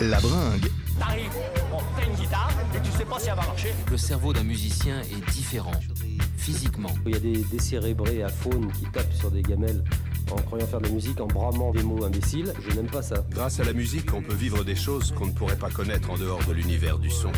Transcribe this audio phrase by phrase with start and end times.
[0.00, 0.70] La bringue.
[0.98, 1.30] T'arrives,
[1.70, 3.72] bon, t'as une guitare et tu sais pas si elle va marcher.
[3.90, 5.70] Le cerveau d'un musicien est différent,
[6.36, 6.90] physiquement.
[7.06, 9.84] Il y a des décérébrés à faune qui tapent sur des gamelles
[10.32, 12.52] en croyant faire de la musique, en bramant des mots imbéciles.
[12.68, 13.24] Je n'aime pas ça.
[13.30, 16.18] Grâce à la musique, on peut vivre des choses qu'on ne pourrait pas connaître en
[16.18, 17.28] dehors de l'univers du son.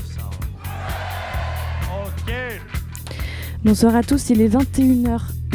[1.90, 2.32] Ok.
[3.64, 4.48] Bonsoir à tous, il est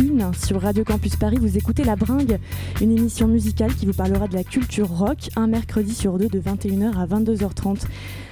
[0.01, 1.37] 21h01 sur Radio Campus Paris.
[1.39, 2.39] Vous écoutez La Bringue,
[2.81, 6.39] une émission musicale qui vous parlera de la culture rock un mercredi sur deux de
[6.39, 7.83] 21h à 22h30.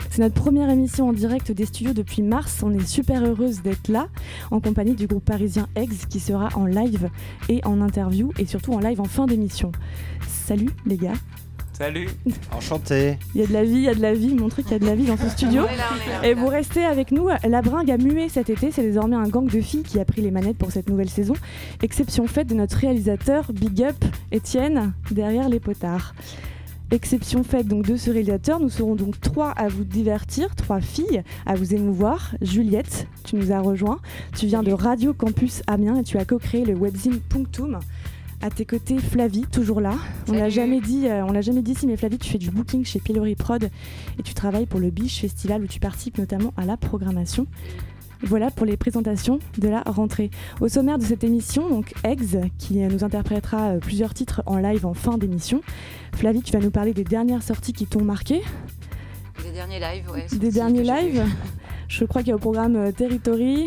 [0.10, 2.64] C'est notre première émission en direct des studios depuis mars.
[2.64, 4.08] On est super heureuse d'être là
[4.50, 7.10] en compagnie du groupe parisien Eggs qui sera en live
[7.50, 9.72] et en interview et surtout en live en fin d'émission.
[10.28, 11.14] Salut les gars.
[11.80, 12.10] Salut
[12.52, 13.18] Enchanté.
[13.34, 14.76] Il y a de la vie, il y a de la vie, montrez qu'il y
[14.76, 15.64] a de la vie dans ce studio.
[16.26, 17.30] Et vous restez avec nous.
[17.48, 18.70] La Bringue a mué cet été.
[18.70, 21.36] C'est désormais un gang de filles qui a pris les manettes pour cette nouvelle saison.
[21.82, 23.96] Exception faite de notre réalisateur Big Up
[24.34, 26.16] Étienne derrière les potards.
[26.92, 31.24] Exception faite donc de ce réalisateur, nous serons donc trois à vous divertir, trois filles
[31.46, 32.36] à vous émouvoir.
[32.42, 34.00] Juliette, tu nous as rejoint.
[34.36, 37.80] Tu viens de Radio Campus Amiens et tu as co-créé le webzine Punctum.
[38.42, 39.96] À tes côtés, Flavie, toujours là.
[40.30, 42.52] On l'a jamais dit, euh, on l'a jamais dit ici, mais Flavie, tu fais du
[42.52, 46.54] booking chez Pillory Prod et tu travailles pour le Biche Festival où tu participes notamment
[46.56, 47.48] à la programmation.
[48.22, 50.30] Voilà pour les présentations de la rentrée.
[50.62, 54.86] Au sommaire de cette émission, donc Eggs, qui nous interprétera euh, plusieurs titres en live
[54.86, 55.60] en fin d'émission.
[56.16, 58.42] Flavie, tu vas nous parler des dernières sorties qui t'ont marqué,
[59.44, 60.26] Des derniers lives, ouais.
[60.38, 61.26] des derniers lives.
[61.90, 63.66] Je crois qu'il y a au programme euh, Territory.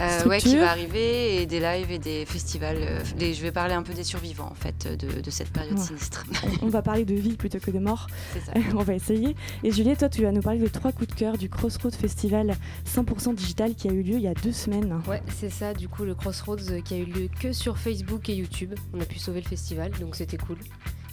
[0.00, 2.76] Euh, ouais, qui va arriver, et des lives et des festivals.
[2.80, 5.76] euh, des- je vais parler un peu des survivants, en fait, de, de cette période
[5.78, 5.84] Ouais.
[5.84, 6.24] sinistre.
[6.62, 8.06] On va parler de vie plutôt que de mort.
[8.32, 8.52] C'est ça.
[8.76, 9.34] On va essayer.
[9.64, 12.54] Et Juliette, toi, tu vas nous parler de trois coups de cœur du Crossroads Festival
[12.86, 15.00] 100% digital qui a eu lieu il y a deux semaines.
[15.08, 18.28] Ouais, c'est ça, du coup, le Crossroads euh, qui a eu lieu que sur Facebook
[18.28, 18.74] et YouTube.
[18.94, 20.58] On a pu sauver le festival, donc c'était cool.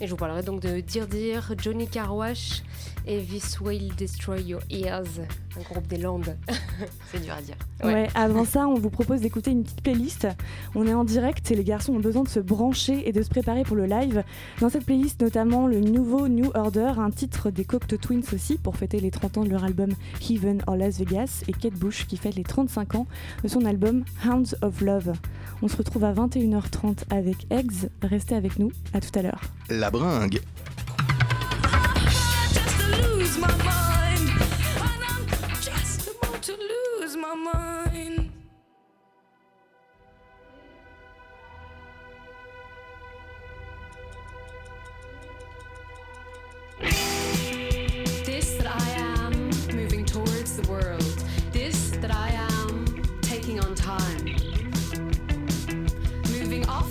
[0.01, 2.63] Et je vous parlerai donc de Dire Dire, Johnny Carwash
[3.07, 5.19] et This Will Destroy Your Ears,
[5.57, 6.35] un groupe des Landes.
[7.11, 7.55] C'est dur à dire.
[7.83, 7.93] Ouais.
[7.93, 8.07] Ouais.
[8.15, 10.27] avant ça, on vous propose d'écouter une petite playlist.
[10.75, 13.29] On est en direct et les garçons ont besoin de se brancher et de se
[13.29, 14.23] préparer pour le live.
[14.59, 18.75] Dans cette playlist, notamment le nouveau New Order, un titre des Cocteau Twins aussi pour
[18.75, 19.89] fêter les 30 ans de leur album
[20.29, 23.07] Heaven or Las Vegas et Kate Bush qui fête les 35 ans
[23.43, 25.13] de son album Hounds of Love.
[25.61, 27.89] On se retrouve à 21h30 avec Eggs.
[28.01, 28.71] Restez avec nous.
[28.93, 29.41] À tout à l'heure.
[29.69, 30.39] La bringue.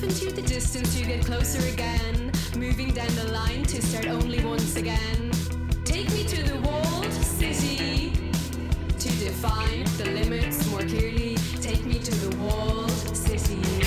[0.04, 2.30] Into the distance to get closer again.
[2.56, 5.23] Moving down the line to start only once again.
[6.28, 8.10] To the walled city
[8.98, 11.36] to define the limits more clearly.
[11.60, 13.83] Take me to the walled city.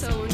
[0.00, 0.29] So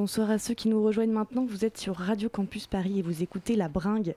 [0.00, 1.44] Bonsoir à ceux qui nous rejoignent maintenant.
[1.44, 4.14] Vous êtes sur Radio Campus Paris et vous écoutez La Bringue.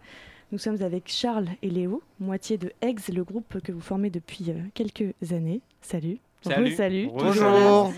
[0.53, 4.45] Nous sommes avec Charles et Léo, moitié de Eggs, le groupe que vous formez depuis
[4.47, 5.59] euh, quelques années.
[5.81, 6.19] Salut.
[6.41, 6.73] Salut.
[6.73, 7.09] salut.
[7.13, 7.91] Bonjour.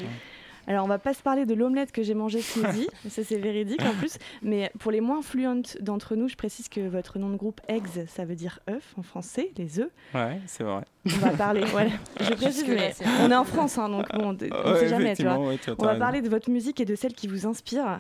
[0.68, 3.38] Alors, on va pas se parler de l'omelette que j'ai mangée ce midi, ça c'est
[3.38, 4.18] véridique en plus.
[4.42, 8.06] Mais pour les moins fluentes d'entre nous, je précise que votre nom de groupe Eggs,
[8.08, 9.90] ça veut dire œuf en français, les œufs.
[10.14, 10.84] Ouais, c'est vrai.
[11.06, 11.90] On va parler, ouais.
[12.20, 15.16] Je précise, mais on est en France, hein, donc bon, on ne Ouais, sait jamais,
[15.16, 15.38] tu vois.
[15.40, 18.00] ouais, tu On va parler de votre musique et de celle qui vous inspire.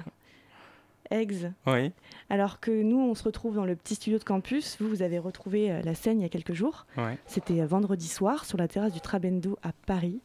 [1.12, 1.52] Eggs.
[1.68, 1.92] Oui,
[2.32, 4.78] Alors que nous, on se retrouve dans le petit studio de campus.
[4.80, 6.88] Vous, vous avez retrouvé euh, la scène il y a quelques jours.
[6.98, 7.20] ouais.
[7.28, 10.20] C'était euh, vendredi soir sur la terrasse du Trabendo à Paris.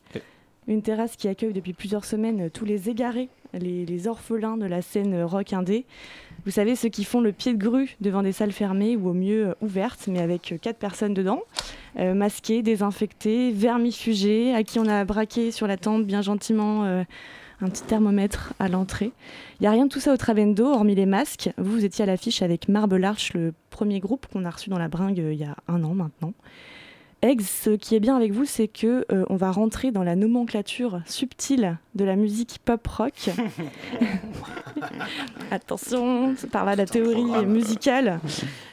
[0.71, 5.21] Une terrasse qui accueille depuis plusieurs semaines tous les égarés, les, orphelins de la scène
[5.25, 5.85] rock indé.
[6.45, 9.13] Vous savez, ceux qui font le pied de grue devant des salles fermées ou au
[9.13, 11.43] mieux ouvertes, mais avec quatre personnes dedans,
[11.99, 17.03] euh, masqués, désinfectés, vermifugés, à qui on a braqué sur la tempe bien gentiment euh,
[17.61, 19.11] un petit thermomètre à l'entrée.
[19.59, 21.51] Il n'y a rien de tout ça au Trabendo, hormis les masques.
[21.59, 24.79] Vous, vous étiez à l'affiche avec Marble Arch, le premier groupe qu'on a reçu dans
[24.79, 26.33] la bringue euh, il y a un an maintenant.
[27.23, 30.17] Eggs, ce qui est bien avec vous, c'est que euh, on va rentrer dans la
[30.17, 33.31] nomenclature subtile de la musique pop rock.
[35.51, 38.21] Attention, par là la théorie musicale.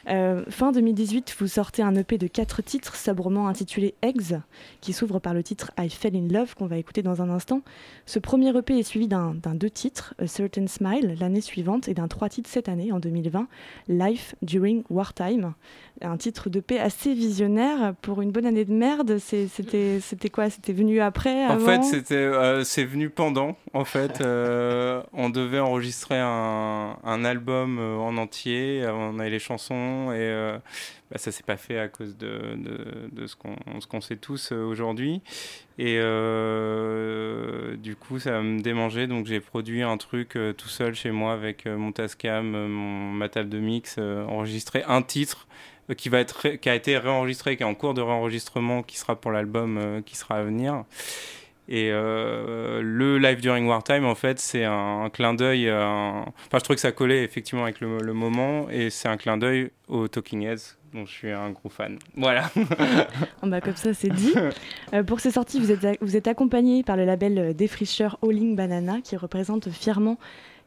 [0.08, 4.38] Euh, fin 2018, vous sortez un EP de quatre titres, sobrement intitulé Eggs,
[4.80, 7.60] qui s'ouvre par le titre I Fell in Love, qu'on va écouter dans un instant.
[8.06, 11.94] Ce premier EP est suivi d'un d'un deux titres, A Certain Smile, l'année suivante, et
[11.94, 13.48] d'un trois titres cette année, en 2020,
[13.88, 15.52] Life During Wartime.
[16.00, 17.94] Un titre d'EP assez visionnaire.
[18.00, 21.82] Pour une bonne année de merde, c'était c'était quoi C'était venu après En avant fait,
[21.82, 23.56] c'était, euh, c'est venu pendant.
[23.72, 28.84] En fait, euh, on devait enregistrer un, un album euh, en entier.
[28.88, 30.58] On avait les chansons et euh,
[31.10, 35.22] bah, ça s'est pas fait à cause de, de, de ce qu'on sait tous aujourd'hui.
[35.78, 35.96] Et
[37.78, 39.06] du coup, ça me démangeait.
[39.06, 43.48] Donc, j'ai produit un truc tout seul chez moi avec mon Tascam, mon, ma table
[43.48, 45.46] de mix, enregistré un titre
[45.94, 49.16] qui, va être qui a été réenregistré, qui est en cours de réenregistrement, qui sera
[49.16, 50.84] pour l'album euh, qui sera à venir.
[51.70, 55.68] Et euh, le Live During Wartime, en fait, c'est un, un clin d'œil.
[55.68, 59.18] un- Enfin, je trouvais que ça collait effectivement avec le, le moment, et c'est un
[59.18, 61.98] clin d'œil aux Talking Heads, dont je suis un gros fan.
[62.16, 62.50] Voilà.
[63.42, 64.32] Oh bah, comme ça, c'est dit.
[64.94, 68.56] Euh, pour ces sorties, vous êtes, vous êtes accompagné par le label euh, défricheur Alling
[68.56, 70.18] Banana, qui représente fièrement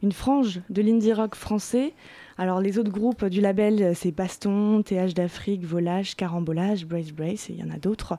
[0.02, 1.94] une frange de l'indie rock français.
[2.38, 7.52] Alors, les autres groupes du label, c'est Baston, TH d'Afrique, Volage, Carambolage, Brace Brace, et
[7.52, 8.16] il y en a d'autres.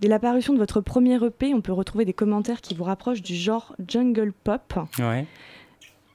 [0.00, 3.22] Dès la parution de votre premier EP, on peut retrouver des commentaires qui vous rapprochent
[3.22, 5.26] du genre jungle pop Ouais,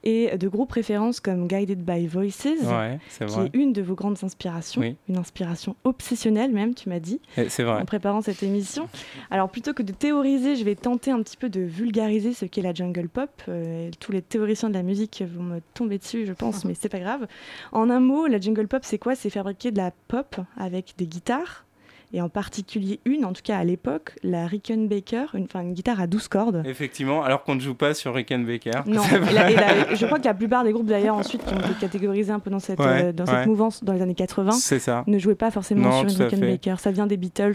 [0.05, 2.45] et de groupes références comme Guided by Voices.
[2.45, 3.45] ouais, qui vrai.
[3.45, 4.95] est une de vos grandes inspirations, Oui.
[5.09, 7.81] une inspiration obsessionnelle même, tu m'as dit C'est vrai.
[7.81, 8.87] en préparant cette émission.
[9.31, 12.61] Alors plutôt que de théoriser, je vais tenter un petit peu de vulgariser ce qu'est
[12.61, 13.29] la jungle pop.
[13.49, 16.89] Euh, tous les théoriciens de la musique vont me tomber dessus, je pense, mais c'est
[16.89, 17.27] pas grave.
[17.71, 19.15] En un mot, la jungle pop, c'est quoi?
[19.15, 21.65] C'est fabriquer de la pop avec des guitares.
[22.13, 26.07] Et en particulier une, en tout cas à l'époque, la Rickenbacker, une, une guitare à
[26.07, 26.63] 12 cordes.
[26.65, 28.71] Effectivement, alors qu'on ne joue pas sur Rickenbacker.
[28.87, 31.53] Non, et la- et la- je crois que la plupart des groupes d'ailleurs ensuite qui
[31.53, 33.31] ont été catégorisés un peu dans cette, Ouais, euh, dans ouais.
[33.31, 35.03] cette mouvance dans les années 80 C'est ça.
[35.07, 36.27] ne jouaient pas forcément Non, sur une.
[36.27, 36.79] Rickenbacker.
[36.79, 37.53] Ça vient des Beatles.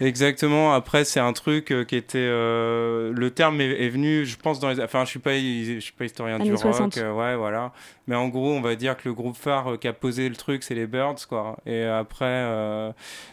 [0.00, 0.72] Exactement.
[0.74, 2.18] Après, c'est un truc euh, qui était.
[2.18, 4.80] euh, le terme est, est venu, je pense, dans les.
[4.80, 6.94] Enfin, je suis pas, je suis pas historien Années du 60.
[6.94, 7.02] rock.
[7.02, 7.72] euh, ouais, voilà.
[8.08, 10.64] Mais en gros, on va dire que le groupe phare qui a posé le truc,
[10.64, 11.56] c'est les Birds, quoi.
[11.66, 12.44] Et après,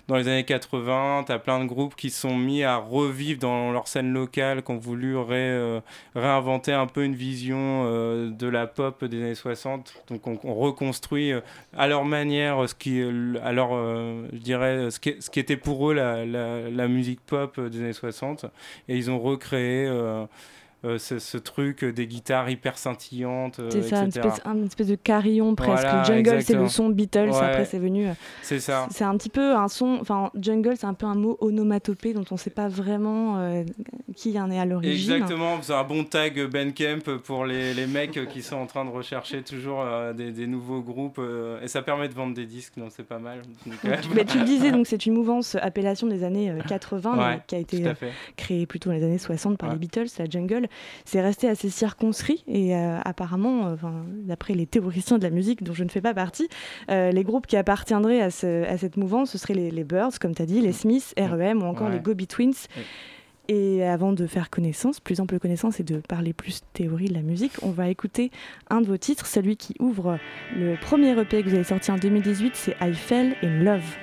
[0.07, 0.68] dans les années 80,
[1.25, 4.77] t'as plein de groupes qui sont mis à revivre dans leur scène locale, qui ont
[4.77, 5.81] voulu euh,
[6.15, 10.03] réinventer un peu une vision euh, de la pop des années 60.
[10.09, 11.41] Donc, on, on reconstruit euh,
[11.77, 16.87] à leur manière ce qui, à leur, je dirais, ce qui, était pour eux la,
[16.87, 18.45] musique pop des années 60.
[18.87, 19.89] Et ils ont recréé
[20.85, 24.55] euh, ce, ce truc euh, des guitares hyper scintillantes, euh, C'est ça, une espèce, un-
[24.55, 25.81] une espèce de carillon presque.
[25.83, 27.29] Voilà, jungle, c'est le son Beatles.
[27.31, 27.35] Ouais.
[27.37, 28.07] Après, c'est venu.
[28.07, 28.87] euh, C'est ça.
[28.91, 29.97] C'est un petit peu un son.
[30.01, 33.63] Enfin, jungle, c'est un peu un mot onomatopée dont on ne sait pas vraiment
[34.15, 35.13] qui en est à l'origine.
[35.13, 38.85] Exactement, c'est un bon tag Ben Kemp pour les, les mecs qui sont en train
[38.85, 39.83] de rechercher toujours
[40.15, 41.19] des, des nouveaux groupes
[41.61, 43.41] et ça permet de vendre des disques, donc c'est pas mal.
[43.65, 43.75] Donc,
[44.15, 47.39] Mais tu le disais, donc c'est une mouvance appellation des années euh, 80, mais Ouais,
[47.47, 47.83] qui a été
[48.37, 49.75] créée plutôt dans les années 60 par Ouais.
[49.75, 50.67] les Beatles, la jungle.
[51.05, 53.75] C'est resté assez circonscrit et euh, apparemment, euh,
[54.23, 56.47] d'après les théoriciens de la musique dont je ne fais pas partie,
[56.91, 60.19] euh, les groupes qui appartiendraient à, ce- à cette mouvance, ce seraient les, les Birds,
[60.19, 61.93] comme tu as dit, les Smiths, REM ou encore Ouais.
[61.93, 62.49] les Go Betweens.
[62.75, 62.83] Ouais.
[63.51, 67.23] Et avant de faire connaissance, plus ample connaissance et de parler plus théorie de la
[67.23, 68.29] musique, on va écouter
[68.69, 70.19] un de vos titres, celui qui ouvre
[70.55, 73.97] le premier EP que vous avez sorti en 2018, c'est I Fell in Love.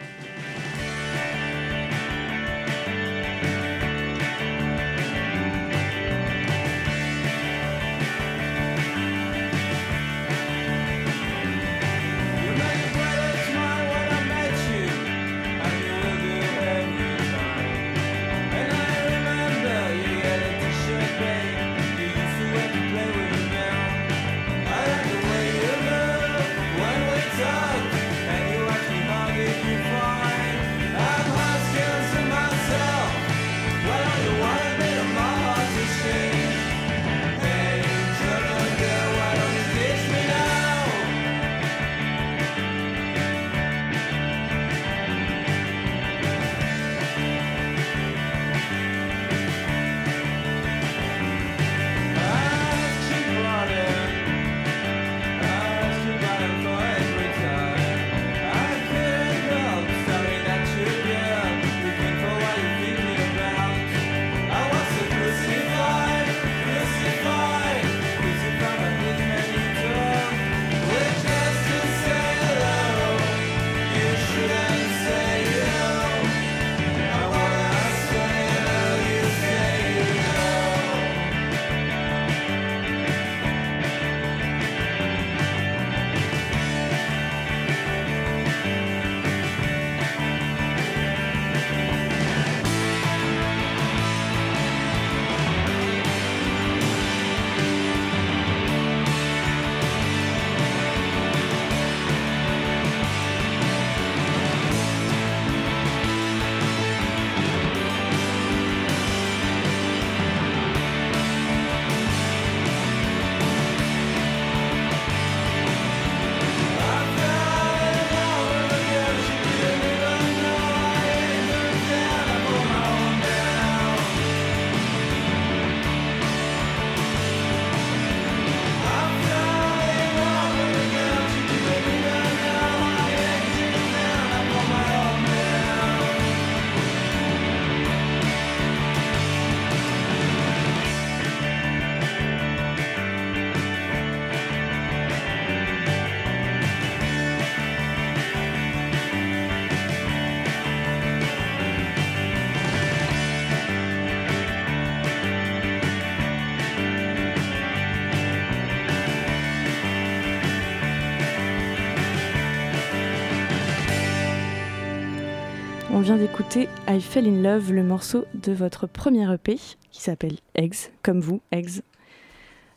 [166.07, 169.57] Vient d'écouter I Fell in Love, le morceau de votre premier EP
[169.91, 171.81] qui s'appelle Eggs, comme vous, Eggs.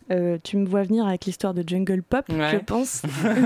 [0.10, 2.50] Euh, tu me vois venir avec l'histoire de Jungle Pop, Ouais.
[2.54, 3.04] je pense.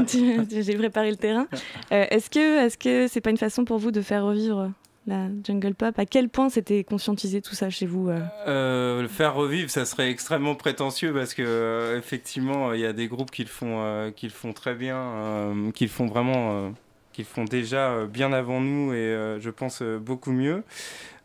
[0.50, 1.48] J'ai préparé le terrain.
[1.92, 4.72] Euh, est-ce que est-ce que c'est pas une façon pour vous de faire revivre
[5.06, 6.00] la Jungle Pop?
[6.00, 8.08] À quel point c'était conscientisé tout ça chez vous
[8.48, 9.02] euh?
[9.02, 13.32] Le faire revivre, ça serait extrêmement prétentieux parce que effectivement, il y a des groupes
[13.32, 16.72] qui le font, qui le font très bien, qui le font vraiment,
[17.14, 20.64] qui le font déjà euh, bien avant nous et euh, je pense euh, beaucoup mieux.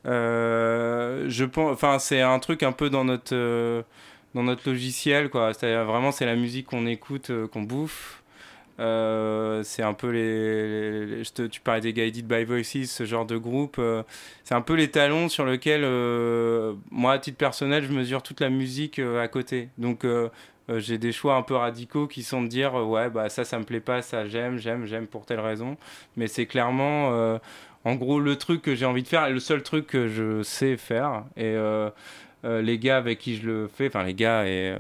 [0.05, 3.35] Je pense, enfin, c'est un truc un peu dans notre,
[4.35, 5.53] dans notre logiciel, quoi.
[5.53, 8.23] C'est-à-dire vraiment, c'est la musique qu'on écoute, qu'on bouffe.
[8.79, 13.37] C'est un peu les, je te- tu parlais des Guided by Voices, ce genre de
[13.37, 13.81] groupe.
[14.45, 15.85] c'est un peu les talons sur lesquels,
[16.91, 19.69] moi, à titre personnel, je mesure toute la musique à côté.
[19.77, 20.07] Donc,
[20.71, 23.45] euh, j'ai des choix un peu radicaux qui sont de dire, euh, ouais, bah ça,
[23.45, 25.77] ça me plaît pas, ça, j'aime, j'aime, j'aime pour telle raison.
[26.17, 27.39] Mais c'est clairement, euh,
[27.85, 30.43] en gros, le truc que j'ai envie de faire, et le seul truc que je
[30.43, 31.25] sais faire.
[31.37, 31.57] Et
[32.45, 34.77] les gars avec qui je le fais, enfin, les gars et,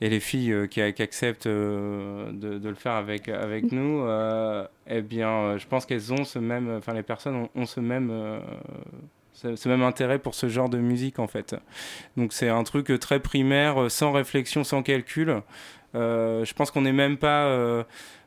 [0.00, 5.02] et les filles qui, qui acceptent de, de le faire avec, avec nous, euh, eh
[5.02, 8.10] bien, je pense qu'elles ont ce même, enfin, les personnes ont, ont ce même,
[9.56, 11.54] ce, même intérêt pour ce genre de musique, en fait.
[12.16, 15.42] Donc, c'est un truc très primaire, euh, sans réflexion, sans calcul.
[15.94, 17.84] Euh, je pense qu'on n'est même pas euh,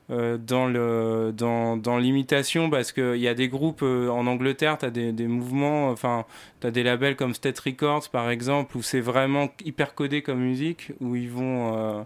[0.09, 4.91] dans le dans, dans l'imitation parce qu'il y a des groupes en Angleterre, tu as
[4.91, 6.25] des, mouvements, enfin,
[6.61, 10.39] tu as des labels comme State Records par exemple, où c'est vraiment hyper codé comme
[10.39, 12.05] musique, où ils vont.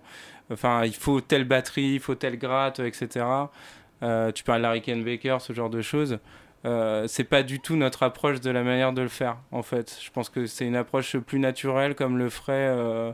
[0.51, 3.25] Enfin, il faut telle batterie, il faut telle gratte, etc.
[4.01, 6.19] Tu parles de Larry Baker, ce genre de choses.
[6.65, 9.97] Euh, c'est pas du tout notre approche de la manière de le faire, en fait.
[10.03, 13.13] Je pense que c'est une approche plus naturelle, comme le ferait euh,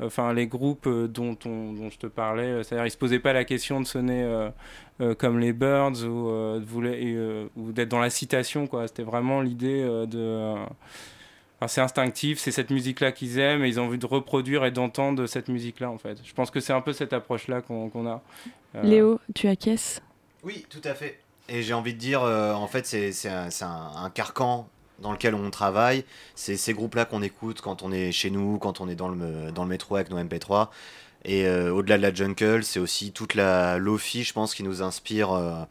[0.00, 3.32] enfin les groupes euh, dont, on- dont je te parlais, c'est-à-dire ils se posaient pas
[3.32, 4.48] la question de sonner euh,
[5.00, 8.86] euh, comme les Birds ou, euh, euh, ou d'être dans la citation quoi.
[8.88, 10.54] C'était vraiment l'idée euh, de euh,
[11.58, 14.70] enfin, c'est instinctif, c'est cette musique-là qu'ils aiment et ils ont envie de reproduire et
[14.70, 16.18] d'entendre cette musique-là en fait.
[16.24, 18.22] Je pense que c'est un peu cette approche-là qu'on a.
[18.76, 20.00] Euh, Léo, tu acquiesces?
[20.42, 21.20] Oui, tout à fait.
[21.48, 24.68] Et j'ai envie de dire, euh, en fait, c'est un, carcan
[25.00, 26.04] dans lequel on travaille.
[26.34, 29.50] C'est ces groupes-là qu'on écoute quand on est chez nous, quand on est dans le,
[29.52, 30.68] dans le métro avec nos MP3.
[31.24, 34.82] Et euh, au-delà de la jungle, c'est aussi toute la lofi, je pense, qui nous
[34.82, 35.64] inspire euh,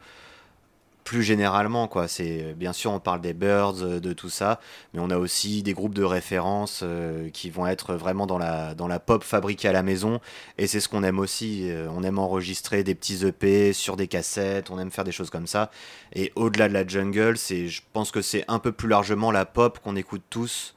[1.04, 1.86] plus généralement.
[1.88, 2.08] quoi.
[2.08, 4.60] C'est Bien sûr, on parle des Birds, euh, de tout ça,
[4.92, 8.74] mais on a aussi des groupes de référence euh, qui vont être vraiment dans la,
[8.74, 10.20] dans la pop fabriquée à la maison.
[10.58, 11.70] Et c'est ce qu'on aime aussi.
[11.70, 15.30] euh, on aime enregistrer des petits EP sur des cassettes, on aime faire des choses
[15.30, 15.70] comme ça.
[16.14, 19.44] Et au-delà de la jungle, c'est, je pense que c'est un peu plus largement la
[19.44, 20.74] pop qu'on écoute tous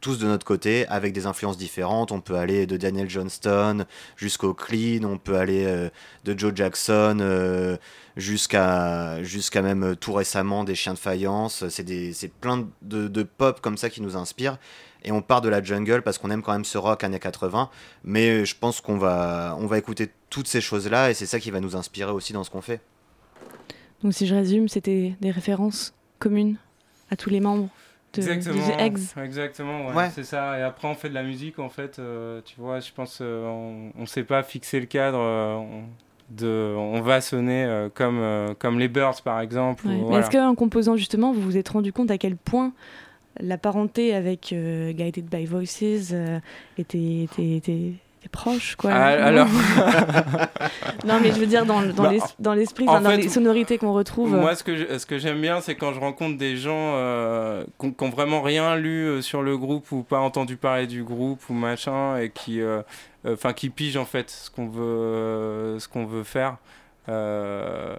[0.00, 2.12] tous de notre côté, avec des influences différentes.
[2.12, 3.84] On peut aller de Daniel Johnston
[4.16, 5.88] jusqu'au Clean, on peut aller euh,
[6.24, 7.76] de Joe Jackson euh,
[8.16, 9.18] jusqu'à
[9.62, 11.68] même euh, tout récemment des Chiens de Faïence.
[11.68, 14.58] C'est plein de, de pop comme ça qui nous inspire.
[15.02, 17.70] Et on part de la jungle parce qu'on aime quand même ce rock années 80.
[18.04, 21.50] Mais je pense qu'on va, on va écouter toutes ces choses-là et c'est ça qui
[21.50, 22.80] va nous inspirer aussi dans ce qu'on fait.
[24.02, 26.56] Donc si je résume, c'était des références communes
[27.10, 27.68] à tous les membres
[28.14, 29.00] de, Exactement, de The Eggs.
[29.24, 30.10] exactement, ouais, Ouais.
[30.12, 30.58] c'est ça.
[30.58, 31.98] Et après, on fait de la musique, en fait.
[31.98, 35.18] euh, tu vois, je pense, euh, on, on sait pas fixer le cadre.
[35.20, 35.82] euh, on,
[36.30, 39.84] de, on va sonner euh, comme, euh, comme les Birds, par exemple.
[39.86, 39.94] Ouais.
[39.94, 40.18] ou Mais voilà.
[40.20, 42.72] est-ce qu'en composant justement, vous vous êtes rendu compte à quel point
[43.40, 46.38] la parenté avec euh, Guided by Voices euh,
[46.78, 49.48] était, était, était- était proche quoi Ah, non alors-
[51.06, 53.28] non mais je veux dire dans, dans Bah, l'es- dans l'esprit, enfin, dans fait, les
[53.28, 54.36] sonorités qu'on retrouve.
[54.36, 57.64] Moi, ce que je- ce que j'aime bien, c'est quand je rencontre des gens euh,
[57.80, 61.40] qui n'ont vraiment rien lu euh, sur le groupe ou pas entendu parler du groupe
[61.48, 62.82] ou machin et qui, euh,
[63.26, 66.56] euh, enfin, qui pigent en fait ce qu'on veut, euh, ce qu'on veut faire.
[67.08, 67.96] Euh,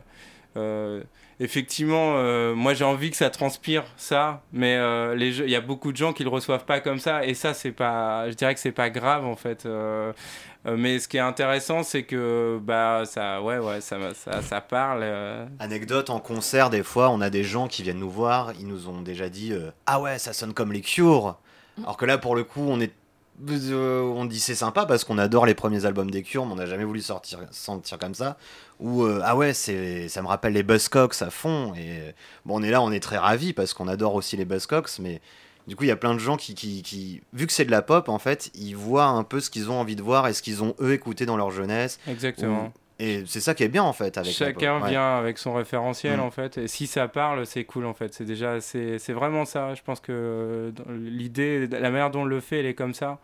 [0.58, 1.02] euh,
[1.42, 5.92] effectivement, euh, moi j'ai envie que ça transpire ça, mais euh, il y a beaucoup
[5.92, 8.60] de gens qui le reçoivent pas comme ça, et ça c'est pas, je dirais que
[8.60, 9.66] c'est pas grave en fait.
[9.66, 10.14] Euh,
[10.64, 15.04] mais ce qui est intéressant, c'est que bah ça, ouais ouais, ça, ça, ça parle.
[15.60, 18.88] Anecdote en concert, des fois, on a des gens qui viennent nous voir, ils nous
[18.88, 19.54] ont déjà dit
[19.88, 21.40] Ah ouais, ça sonne comme les Cure.
[21.80, 22.94] Alors que là, pour le coup, on est.
[23.50, 26.56] euh, on dit c'est sympa parce qu'on adore les premiers albums des Cure, mais on
[26.58, 28.38] n'a jamais voulu sortir, sentir comme ça.
[28.80, 31.74] Ou euh, ah ouais, c'est, ça me rappelle les Buzzcocks à fond.
[31.76, 32.12] Et euh,
[32.46, 35.22] bon, on est là, on est très ravis parce qu'on adore aussi les Buzzcocks, mais
[35.68, 37.72] du coup, il y a plein de gens qui, qui, qui- vu que c'est de
[37.72, 40.34] la pop, en fait, ils voient un peu ce qu'ils ont envie de voir et
[40.34, 42.00] ce qu'ils ont eux écouté dans leur jeunesse.
[42.08, 42.74] Exactement.
[43.04, 44.90] Et c'est ça qui est bien en fait avec Chacun ouais.
[44.92, 46.24] vient avec son référentiel Mm.
[46.24, 48.14] en fait, et si ça parle, c'est cool en fait.
[48.14, 49.74] C'est déjà, c'est vraiment ça.
[49.74, 53.18] Je pense que l'idée, la manière dont on le fait, elle est comme ça.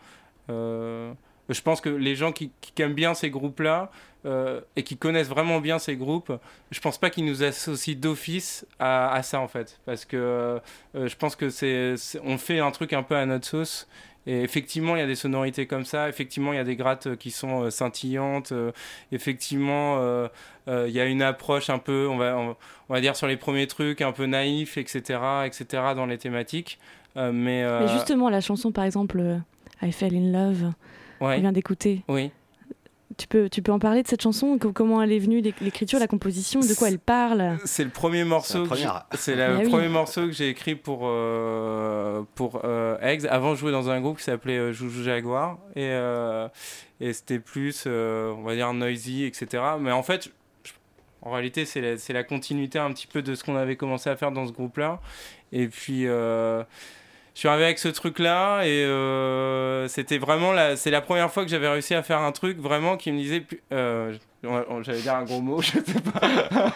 [0.50, 1.12] Euh,
[1.50, 3.92] je pense que les gens qui, qui aiment bien ces groupes-là
[4.26, 6.34] euh, et qui connaissent vraiment bien ces groupes,
[6.72, 10.60] je pense pas qu'ils nous associent d'office à, à ça en fait, parce que euh,
[10.96, 13.88] je pense que c'est- on fait un truc un peu à notre sauce.
[14.28, 16.10] Et effectivement, il y a des sonorités comme ça.
[16.10, 18.52] Effectivement, il y a des grattes euh, qui sont euh, scintillantes.
[18.52, 18.72] euh,
[19.14, 20.28] effectivement,
[20.68, 22.56] il y a une approche un peu, on va, on,
[22.94, 25.66] va dire sur les premiers trucs, un peu naïf, etc., etc.,
[25.96, 26.78] dans les thématiques.
[27.16, 29.40] Mais, Mais justement, la chanson, par exemple,
[29.82, 30.74] I Fell in Love,
[31.20, 31.38] Ouais.
[31.38, 32.04] on vient d'écouter.
[32.08, 32.32] Oui.
[33.18, 34.60] Tu peux, tu peux en parler de cette chanson?
[34.60, 37.58] Co- Comment elle est venue, l'éc- l'écriture, la composition, de quoi elle parle?
[37.66, 38.62] C'est le premier morceau.
[38.64, 39.06] que première.
[39.12, 39.70] j'ai- C'est le Ah oui.
[39.70, 43.26] premier morceau que j'ai écrit pour euh, pour euh, Eggs.
[43.28, 46.48] Avant, je jouais dans un groupe qui s'appelait euh, Joujou Jaguar et euh,
[47.02, 49.64] et c'était plus, euh, on va dire noisy, etc.
[49.80, 50.30] Mais en fait,
[51.24, 54.10] en réalité, c'est la, c'est la continuité un petit peu de ce qu'on avait commencé
[54.12, 55.00] à faire dans ce groupe-là.
[55.52, 56.04] Et puis.
[56.06, 56.64] euh,
[57.38, 61.32] je suis arrivé avec ce truc là et euh, c'était vraiment la c'est la première
[61.32, 64.12] fois que j'avais réussi à faire un truc vraiment qui me disait euh,
[64.82, 66.74] j'allais dire un gros mot je sais pas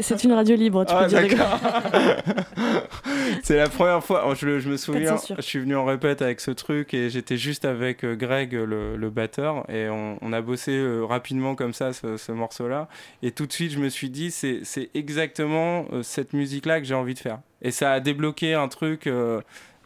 [0.00, 1.46] C'est une radio libre, tu Ah, peux dire.
[3.44, 6.50] c'est la première fois, oh, je, me souviens, je suis venu en répète avec ce
[6.50, 10.84] truc et j'étais juste avec euh, Greg, le, le batteur, et on, on a bossé
[11.08, 12.88] rapidement comme ça ce, ce morceau-là.
[13.22, 14.62] Et tout de suite, je me suis dit, c'est
[14.94, 17.38] exactement cette musique-là que j'ai envie de faire.
[17.62, 19.06] Et ça a débloqué un truc.
[19.06, 19.40] euh,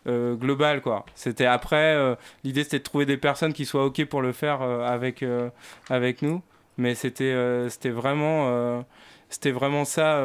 [0.07, 1.05] euh, global quoi.
[1.15, 4.63] C'était après euh, l'idée c'était de trouver des personnes qui soient ok pour le faire
[4.63, 5.51] euh, avec euh,
[5.89, 6.43] avec nous.
[6.79, 8.81] Mais c'était euh, c'était vraiment euh,
[9.29, 10.23] c'était vraiment ça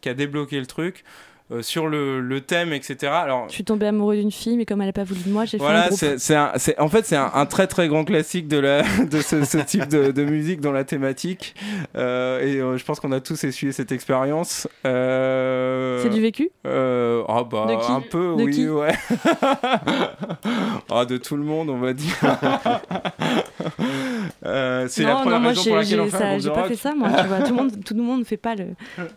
[0.00, 1.04] qui a débloqué le truc
[1.52, 4.80] Euh, sur le, le thème etc alors Je suis tombée amoureux d'une fille, mais comme
[4.80, 6.00] elle n'a pas voulu de moi, j'ai fait un voilà, groupe.
[6.18, 9.58] c'est- en fait, c'est un, un très très grand classique de, la, de ce, ce
[9.58, 11.54] type de, de musique dans la thématique.
[11.96, 14.66] Euh, et euh, je pense qu'on a tous essuyé cette expérience.
[14.82, 18.92] C'est du vécu ah bah, De qui Un peu, De oui, qui ouais.
[20.90, 22.16] Ah, de tout le monde, on va dire.
[24.44, 26.76] Euh, c'est la première non, moi raison j'ai pour laquelle on fait j'ai pas fait
[26.76, 27.08] ça, moi.
[27.10, 28.66] Tu vois, tout le monde, tout le monde ne fait pas le,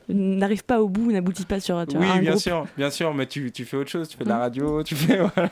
[0.09, 2.43] n'arrive pas au bout, n'aboutit pas sur tu vois, Oui, bien groupe.
[2.43, 4.39] sûr, bien sûr, mais tu, tu fais autre chose, tu fais de la Mm.
[4.41, 5.49] radio, tu fais voilà.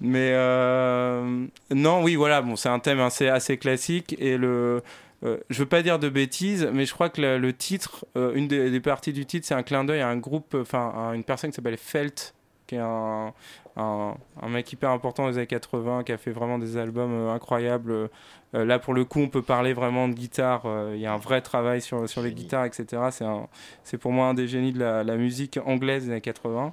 [0.00, 4.82] mais euh, non, oui, voilà, bon, c'est un thème assez assez classique et le
[5.22, 8.32] euh, je veux pas dire de bêtises, mais je crois que le, le titre, euh,
[8.34, 11.14] une des, des parties du titre, c'est un clin d'œil à un groupe, enfin, à
[11.14, 12.32] une personne qui s'appelle Felt,
[12.66, 13.34] qui est un,
[13.80, 17.32] un, un mec hyper important des années 80, qui a fait vraiment des albums euh,
[17.32, 17.92] incroyables.
[17.92, 20.62] Euh, là, pour le coup, on peut parler vraiment de guitare.
[20.66, 23.02] euh, Il y a un vrai travail sur, sur les guitares, etc.
[23.84, 26.72] C'est pour moi un des génies de la, la musique anglaise des années 80.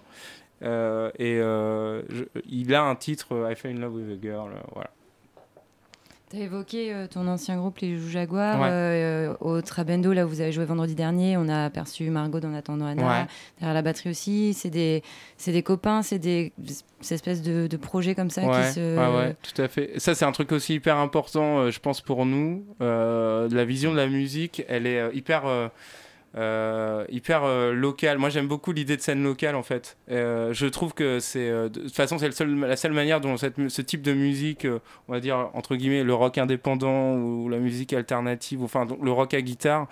[0.64, 1.36] Euh, et
[2.10, 4.52] je- il a un titre, I Fell in Love with a Girl.
[4.54, 4.82] euh,
[6.30, 6.40] voilà.
[6.40, 8.60] T'as évoqué euh, ton ancien groupe, les Joues Jaguars.
[8.60, 8.68] Ouais.
[8.70, 12.54] euh, au Trabendo, là où vous avez joué vendredi dernier, on a aperçu Margot dans
[12.54, 13.02] Attendant Anna.
[13.02, 13.28] Ouais.
[13.60, 14.54] Derrière la batterie aussi.
[14.54, 15.04] C'est des,
[15.64, 16.54] copains, c'est des,
[17.02, 18.98] ces espèces de, de projets comme ça ouais, qui se.
[18.98, 20.00] ouais, ouais, tout à fait.
[20.00, 22.66] Ça, c'est un truc aussi hyper important, euh, je pense, pour nous.
[22.80, 25.44] La vision de la musique, elle est hyper,
[26.38, 28.18] euh, hyper euh, locale.
[28.20, 29.98] Moi, j'aime beaucoup l'idée de scène locale, en fait.
[30.12, 33.56] Euh, je trouve que c'est, de toute façon, c'est seul, la seule manière dont cette,
[33.70, 34.68] ce type de musique,
[35.08, 39.00] on va dire, entre guillemets, le rock indépendant ou la musique alternative, ou, enfin, donc,
[39.04, 39.88] le rock à guitare,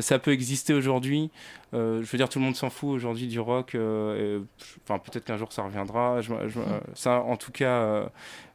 [0.00, 1.30] ça peut exister aujourd'hui.
[1.72, 3.74] Je veux dire, tout le monde s'en fout aujourd'hui du rock.
[3.74, 4.38] et,
[4.84, 6.20] Enfin, peut-être qu'un jour ça reviendra.
[6.20, 8.08] Je- je- euh, ça, en tout cas,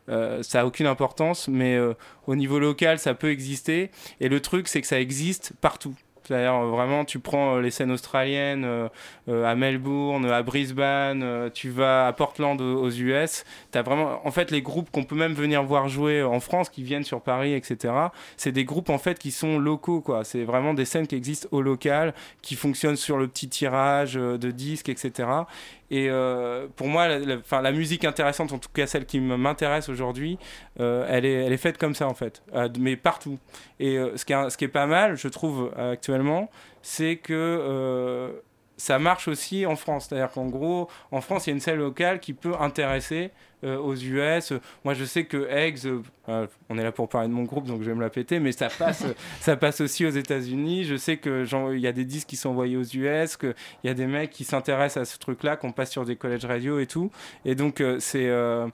[0.09, 1.47] euh, ça a aucune importance.
[1.47, 1.93] Mais euh,
[2.27, 3.91] au niveau local, ça peut exister.
[4.19, 5.93] Et le truc, c'est que ça existe partout.
[6.23, 11.69] C'est-à-dire euh, vraiment, tu prends euh, les scènes australiennes euh, à Melbourne, à Brisbane, tu
[11.69, 13.43] vas à Portland aux, US.
[13.73, 17.03] Vraiment, en fait, les groupes qu'on peut même venir voir jouer en France, qui viennent
[17.03, 17.93] sur Paris, etc.
[18.37, 20.23] C'est des groupes en fait qui sont locaux, quoi.
[20.23, 24.51] C'est vraiment des scènes qui existent au local, qui fonctionnent sur le petit tirage de
[24.51, 25.27] disques, etc.
[25.93, 27.19] Et euh, pour moi, la,
[27.61, 30.39] la- musique intéressante, en tout cas celle qui m'intéresse aujourd'hui,
[30.79, 33.37] euh, elle, est, faite comme ça en fait, Euh, mais partout.
[33.79, 36.49] Et ce, qui est, ce qui est pas mal, je trouve, actuellement,
[36.81, 38.33] c'est que
[38.75, 40.07] ça marche aussi en France.
[40.09, 43.29] C'est-à-dire qu'en gros, en France, il y a une scène locale qui peut intéresser
[43.63, 44.53] aux US.
[44.83, 47.65] Moi, je sais que Eggs, euh, euh, on est là pour parler de mon groupe,
[47.65, 49.03] donc je vais me la péter, mais ça passe,
[49.41, 50.83] ça passe aussi aux États-Unis.
[50.85, 53.53] Je sais que il y a des disques qui sont envoyés aux US, qu'il
[53.83, 56.79] y a des mecs qui s'intéressent à ce truc-là, qu'on passe sur des collèges radio
[56.79, 57.11] et tout.
[57.45, 58.67] Et donc, euh, c'est euh,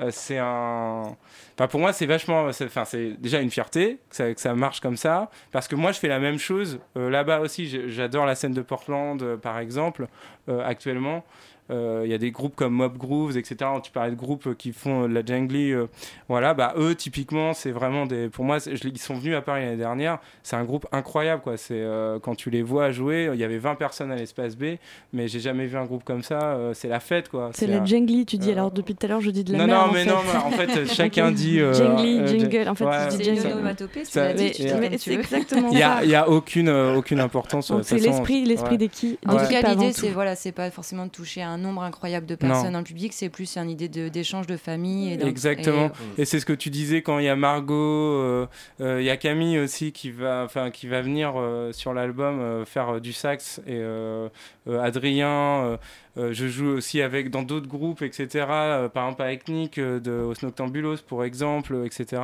[0.00, 1.16] euh, c'est un.
[1.58, 2.52] Enfin, pour moi, c'est vachement.
[2.52, 5.30] c'est- Enfin, c'est déjà une fierté que ça, que ça marche comme ça.
[5.52, 7.88] Parce que moi, je fais la même chose euh, là-bas aussi.
[7.90, 10.06] J'adore la scène de Portland, euh, par exemple,
[10.50, 11.24] euh, actuellement.
[11.70, 13.56] Euh, il y a des groupes comme Mob Grooves, etc.
[13.82, 15.86] Tu parlais de groupes qui font de la jungly, euh,
[16.28, 19.62] voilà, bah eux typiquement c'est vraiment des, pour moi, je, ils sont venus à Paris
[19.64, 21.56] l'année dernière, c'est un groupe incroyable quoi.
[21.56, 24.76] C'est euh, quand tu les vois jouer, il y avait 20 personnes à l'espace B,
[25.12, 26.54] mais j'ai jamais vu un groupe comme ça.
[26.54, 27.50] euh, c'est la fête quoi.
[27.54, 28.52] C'est la un- jungly, tu dis.
[28.52, 29.86] Alors depuis tout à l'heure, je dis de la non, merde.
[29.88, 31.60] non, mais non, mais en fait, chacun dit.
[31.60, 32.68] euh, Jungly, euh, jungle.
[32.68, 33.24] En fait, ouais, tu dis
[34.52, 36.04] tu c'est exactement Il y a, ça.
[36.04, 37.72] il y a aucune, euh, aucune importance.
[37.82, 38.44] C'est l'esprit,
[38.78, 39.18] des qui.
[39.26, 42.34] En tout cas, l'idée, c'est voilà, c'est pas forcément de toucher un nombre incroyable de
[42.34, 45.12] personnes le public, c'est plus une idée d'échange de famille.
[45.12, 45.90] Et Exactement.
[46.16, 48.46] et- Et, c'est ce que tu disais quand il y a Margot, euh,
[48.80, 52.40] euh, il y a Camille aussi qui va, enfin, qui va venir euh, sur l'album
[52.40, 54.28] euh, faire euh, du sax et euh,
[54.68, 55.28] euh, Adrien.
[55.28, 55.76] euh,
[56.18, 58.46] euh, je joue aussi avec dans d'autres groupes, etc.
[58.48, 62.22] euh, par exemple avec Nick euh, de Os Noctambulos, pour exemple, euh, etc.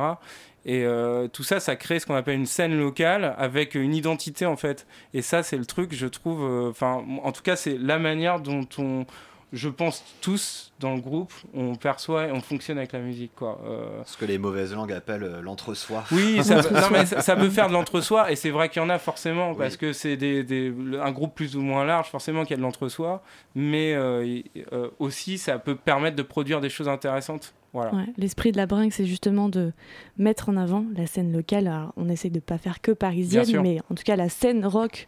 [0.65, 4.45] Et euh, tout ça, ça crée ce qu'on appelle une scène locale avec une identité
[4.45, 4.87] en fait.
[5.13, 6.41] Et ça, c'est le truc, je trouve.
[6.43, 9.05] euh, Enfin, en tout cas, c'est la manière dont on,
[9.53, 13.61] je pense tous dans le groupe, on perçoit et on fonctionne avec la musique, quoi.
[13.65, 16.03] Euh, Ce que les mauvaises langues appellent euh, l'entre-soi.
[16.11, 18.81] oui, ça, peut- non, mais ça, ça peut faire de l'entre-soi, et c'est vrai qu'il
[18.81, 22.09] y en a forcément, parce que c'est des, des- un groupe plus ou moins large,
[22.09, 23.21] forcément qu'il y a de l'entre-soi,
[23.55, 24.41] mais euh,
[24.73, 27.53] euh, aussi ça peut permettre de produire des choses intéressantes.
[27.73, 27.91] Voilà.
[27.95, 29.71] Ouais, L'esprit de la bringue, c'est justement de
[30.19, 31.65] mettre en avant la scène locale.
[31.67, 35.07] Alors, on essaye de pas faire que parisienne, mais en tout cas la scène rock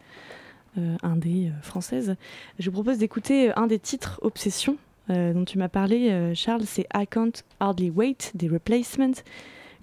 [1.02, 2.16] indé euh, française.
[2.58, 4.76] Je vous propose d'écouter euh, un des titres Obsession
[5.10, 6.64] euh, dont tu m'as parlé, euh, Charles.
[6.66, 9.12] C'est I Can't Hardly Wait des Replacements,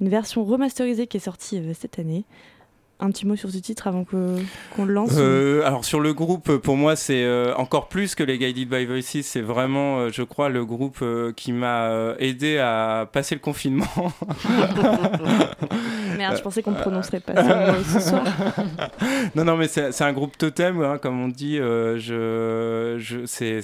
[0.02, 2.26] une version remasterisée qui est sortie euh, cette année.
[3.00, 4.38] Un petit mot sur ce titre avant que-
[4.76, 8.16] qu'on le lance ou- Euh, alors sur le groupe, pour moi, c'est euh, encore plus
[8.16, 9.24] que les Guided by Voices.
[9.24, 13.42] C'est vraiment, euh, je crois, le groupe euh, qui m'a euh, aidé à passer le
[13.42, 13.86] confinement.
[16.18, 18.24] Merde, je pensais qu'on prononcerait pas ça ce soir.
[19.36, 21.60] non, non, mais c'est un groupe totem, hein, comme on dit.
[21.60, 23.62] euh, je, je, c'est,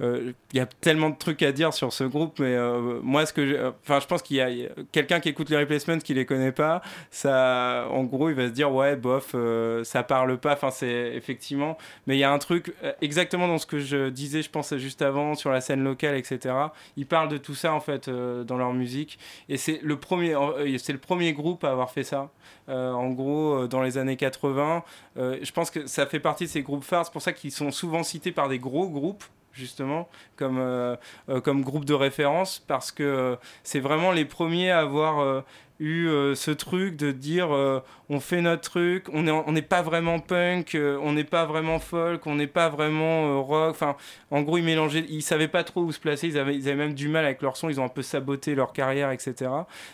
[0.00, 3.26] euh, il y a tellement de trucs à dire sur ce groupe, mais euh, moi,
[3.26, 4.48] ce que, enfin, je pense qu'il y a,
[4.90, 8.52] quelqu'un qui écoute les replacements qui les connaît pas, ça, en gros, il va se
[8.52, 10.52] dire ouais, bof, euh, ça parle pas.
[10.52, 14.08] Enfin, c'est effectivement, mais il y a un truc euh, exactement dans ce que je
[14.08, 16.54] disais, je pense juste avant sur la scène locale, etc.
[16.96, 20.34] Ils parlent de tout ça en fait euh, dans leur musique, et c'est le premier,
[20.34, 22.30] euh, c'est le premier groupe à avoir fait ça.
[22.68, 24.82] Euh, en gros, euh, dans les années 80,
[25.16, 27.06] euh, je pense que ça fait partie de ces groupes phares.
[27.06, 30.96] C'est pour ça qu'ils sont souvent cités par des gros groupes justement comme euh,
[31.44, 35.44] comme groupe de référence parce que c'est vraiment les premiers à avoir
[35.82, 39.62] eu euh, ce truc de dire euh, on fait notre truc on est on n'est
[39.62, 43.70] pas vraiment punk euh, on n'est pas vraiment folk on n'est pas vraiment rock.
[43.70, 43.96] Enfin
[44.30, 46.76] en gros ils mélangeaient ils savaient pas trop où se placer ils avaient ils avaient
[46.76, 49.50] même du mal avec leur son ils ont un peu saboté leur carrière etc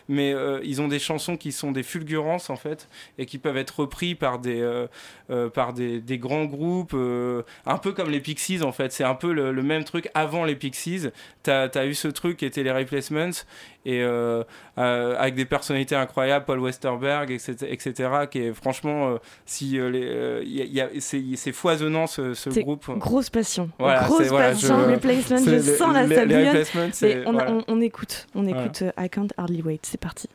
[0.09, 3.81] mais ils ont des chansons qui sont des fulgurances en fait et qui peuvent être
[3.81, 4.87] repris par des
[5.55, 6.95] par des, des grands groupes
[7.67, 8.93] un peu comme les Pixies en fait.
[8.93, 11.09] C'est un peu le, même truc avant les Pixies.
[11.43, 13.31] T'as as eu ce truc qui était les Replacements
[13.87, 14.03] et
[14.77, 15.45] avec des
[15.87, 19.17] personnalités incroyables Paul Westerberg etc, etc qui est franchement euh,
[19.47, 23.71] si euh, les, euh, y a- y a- c'est foisonnant ce, groupe Grosse passion.
[23.79, 24.79] Voilà, grosse voilà, passion.
[24.87, 26.15] je- Replacement, je sens la Mais
[26.93, 27.53] c'est- on, voilà.
[27.53, 29.81] on- on écoute, on écoute euh, I Can't Hardly Wait.
[29.83, 30.29] C'est parti.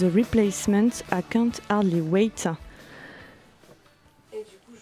[0.00, 2.48] The Replacement, I Can't Hardly Wait.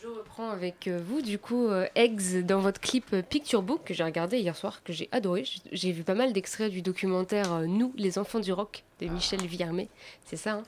[0.01, 3.83] Je reprends avec euh, vous, du coup, euh, Eggs, dans votre clip euh, Picture Book
[3.85, 5.45] que j'ai regardé hier soir, que j'ai adoré.
[5.73, 9.89] J'ai vu pas mal d'extraits du documentaire Nous, les enfants du rock de Michel Villermé.
[10.25, 10.63] C'est ça, hein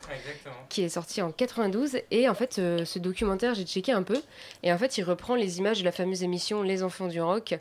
[0.68, 1.98] qui est sorti en 92.
[2.11, 4.20] Et en fait, euh, ce documentaire, j'ai checké un peu.
[4.62, 7.59] Et en fait, il reprend les images de la fameuse émission Les enfants du rock.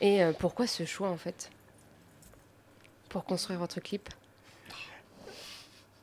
[0.00, 1.50] Et euh, pourquoi ce choix, en fait?
[3.08, 4.08] Pour construire votre clip?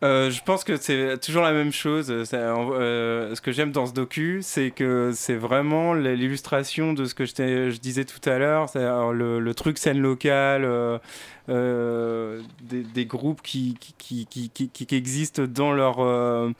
[0.04, 2.24] Euh, je pense que c'est toujours la même chose.
[2.24, 7.14] Ça, euh, ce que j'aime dans ce docu, c'est que c'est vraiment l'illustration de ce
[7.14, 10.98] que je, disais tout à l'heure, le, le truc scène locale, euh,
[11.50, 13.78] euh, des, groupes qui,
[14.92, 16.52] existent dans leur, euh,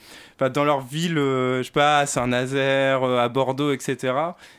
[0.54, 4.14] dans leur ville, euh, je sais pas, à Saint-Nazaire, euh, à Bordeaux, etc.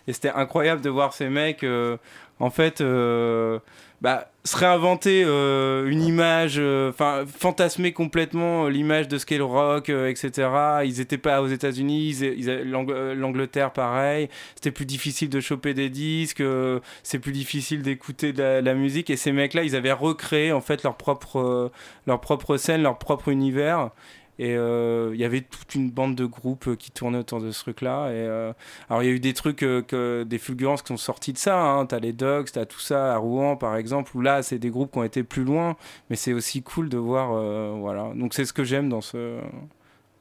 [0.07, 1.97] Et c'était incroyable de voir ces mecs, euh,
[2.41, 3.59] en fait, euh,
[4.03, 9.38] bah, se réinventer euh, une image, euh, enfin fantasmer complètement euh, l'image de ce qu'est
[9.38, 10.48] le rock, euh, etc.
[10.84, 14.28] Ils étaient pas aux États-Unis, euh, l'Angleterre pareil.
[14.57, 18.74] C'était plus difficile de choper des disques, euh, c'est plus difficile d'écouter de la, la
[18.74, 19.09] musique.
[19.09, 21.70] Et ces mecs-là, ils avaient recréé en fait leur propre, euh,
[22.09, 23.90] leur propre scène, leur propre univers.
[24.39, 27.51] Et euh, il y avait toute une bande de groupes euh, qui tournaient autour de
[27.51, 28.09] ce truc-là.
[28.11, 28.53] Et euh,
[28.89, 31.39] alors il y a eu des trucs, euh, que, des fulgurances qui sont sortis de
[31.39, 31.61] ça.
[31.61, 31.87] Hein.
[31.87, 34.16] T'as les Dogs, t'as tout ça à Rouen par exemple.
[34.16, 35.76] Où là, c'est des groupes qui ont été plus loin,
[36.11, 37.33] mais c'est aussi cool de voir.
[37.35, 38.12] euh, voilà.
[38.14, 39.39] Donc c'est ce que j'aime dans ce.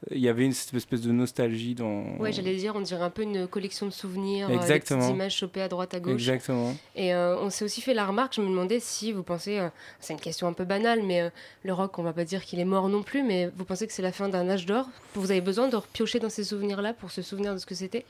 [0.09, 2.17] Il y avait une espèce de nostalgie dans.
[2.17, 5.07] Ouais, j'allais dire, on dirait un peu une collection de souvenirs, euh, des Exactement.
[5.07, 6.13] images chopées à droite, à gauche.
[6.13, 6.75] Exactement.
[6.95, 9.69] Et euh, on s'est aussi fait la remarque, je me demandais si vous pensez, euh,
[9.99, 11.29] c'est une question un peu banale, mais euh,
[11.63, 13.93] le rock, on va pas dire qu'il est mort non plus, mais vous pensez que
[13.93, 14.89] c'est la fin d'un âge d'or?
[15.13, 18.03] Vous avez besoin de repiocher dans ces souvenirs-là pour se souvenir de ce que c'était?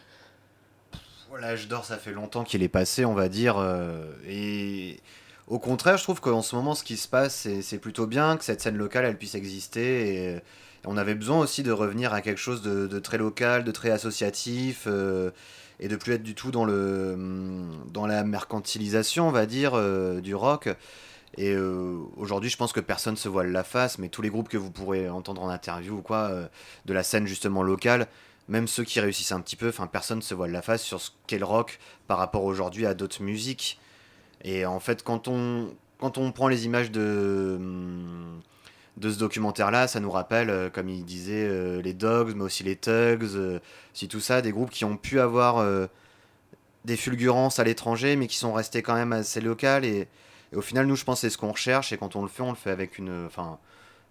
[1.39, 3.57] L'âge d'or, ça fait longtemps qu'il est passé, on va dire.
[3.57, 4.99] euh, et
[5.47, 8.35] au contraire, je trouve qu'en ce moment, ce qui se passe, c'est- c'est plutôt bien
[8.37, 10.15] que cette scène locale, elle puisse exister.
[10.33, 10.39] Et
[10.85, 14.85] on avait besoin aussi de revenir à quelque chose de, très local, de très associatif,
[14.87, 15.31] euh,
[15.79, 20.35] et de plus être du tout dans, dans la mercantilisation, on va dire, euh, du
[20.35, 20.69] rock.
[21.37, 24.49] Et euh, aujourd'hui, je pense que personne se voile la face, mais tous les groupes
[24.49, 26.31] que vous pourrez entendre en interview ou quoi,
[26.85, 28.07] de la scène justement locale,
[28.49, 31.11] même ceux qui réussissent un petit peu, enfin personne se voile la face sur ce
[31.25, 33.79] qu'est le rock par rapport aujourd'hui à d'autres musiques.
[34.43, 38.41] Et en fait, quand on, prend les images de, hum,
[38.97, 42.63] de ce documentaire-là, ça nous rappelle, euh, comme il disait, euh, les Dogs, mais aussi
[42.63, 43.59] les Tugs, euh,
[43.93, 45.65] si tout ça, des groupes qui ont pu avoir
[46.85, 49.85] des fulgurances à l'étranger, mais qui sont restés quand même assez locales.
[49.85, 50.07] Et,
[50.55, 52.51] au final, nous, je pense c'est ce qu'on recherche, et quand on le fait, on
[52.51, 53.25] le fait avec une...
[53.25, 53.57] Enfin,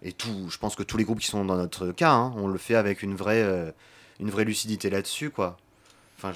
[0.03, 2.49] et tout, je pense que tous les groupes qui sont dans notre cas, hein, on
[2.49, 3.75] le fait avec une vraie,
[4.19, 5.59] une vraie lucidité là-dessus, quoi.
[6.17, 6.33] Enfin,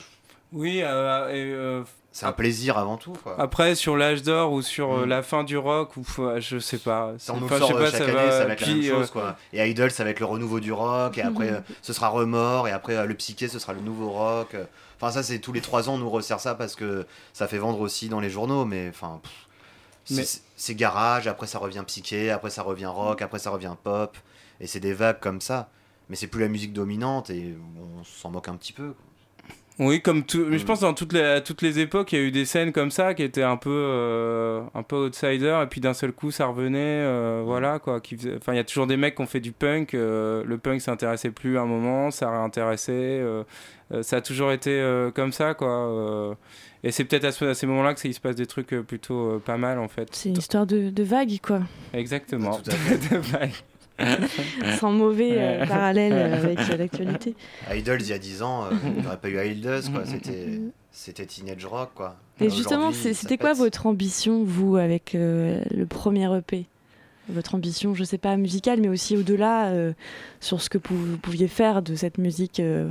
[0.53, 1.83] Oui, et,
[2.15, 3.35] c'est un plaisir avant tout, quoi.
[3.39, 5.09] Après, sur l'âge d'or ou sur euh, Mm.
[5.09, 7.13] la fin du rock, ou euh, je sais pas.
[7.19, 8.67] Ça, nous sort je sais euh, pas, chaque ça année, va- ça va être la
[8.67, 9.37] puis, même chose, euh, quoi.
[9.53, 12.69] Et Idol, ça va être le renouveau du rock, et après, euh, ce sera Remords,
[12.69, 14.55] et après, euh, le Psyché, ce sera le nouveau rock.
[14.55, 14.65] euh.
[15.01, 17.59] Enfin, ça, c'est tous les trois ans, on nous resserre ça parce que ça fait
[17.59, 19.21] vendre aussi dans les journaux, mais enfin.
[20.05, 24.17] c'est- garage, après ça revient psyché, après ça revient rock, après ça revient pop,
[24.61, 25.69] et c'est des vagues comme ça.
[26.09, 28.89] Mais c'est plus la musique dominante, et on s'en moque un petit peu.
[28.93, 29.05] quoi.
[29.81, 30.45] Oui, comme tout.
[30.49, 30.67] Mais je Mm.
[30.67, 32.93] pense que dans toutes les, toutes les époques, il y a eu des scènes comme
[32.93, 36.47] ça qui étaient un peu, euh, un peu outsider, et puis d'un seul coup, ça
[36.47, 36.79] revenait.
[36.79, 37.45] euh, Mm.
[37.45, 38.01] voilà, quoi.
[38.01, 39.95] qui faisait- Enfin, il y a toujours des mecs qui ont fait du punk.
[39.95, 42.93] euh, le punk s'intéressait plus à un moment, ça réintéressait.
[42.95, 43.43] euh,
[43.93, 45.69] euh, ça a toujours été euh, comme ça, quoi.
[45.69, 46.35] euh,
[46.85, 48.73] et c'est peut-être à, ce- à ces moments-là que ça- il se passe des trucs
[48.75, 50.09] euh, plutôt euh, pas mal, en fait.
[50.13, 51.61] C'est une histoire de, de vague, quoi.
[51.93, 52.61] Exactement.
[52.61, 52.97] Tout à fait.
[53.15, 53.51] De vague.
[54.79, 57.35] Sans mauvais euh, parallèle euh, avec euh, l'actualité.
[57.73, 60.05] Idol, il y a 10 ans, euh, il n'y aurait pas eu Idles, quoi.
[60.05, 62.17] C'était, c'était Teenage Rock, quoi.
[62.41, 66.67] Et justement, c'était quoi votre ambition, vous, avec euh, le premier EP
[67.29, 69.93] Votre ambition, je sais pas, musicale, mais aussi au-delà, euh,
[70.41, 72.91] sur ce que vous pouviez faire de cette musique, euh,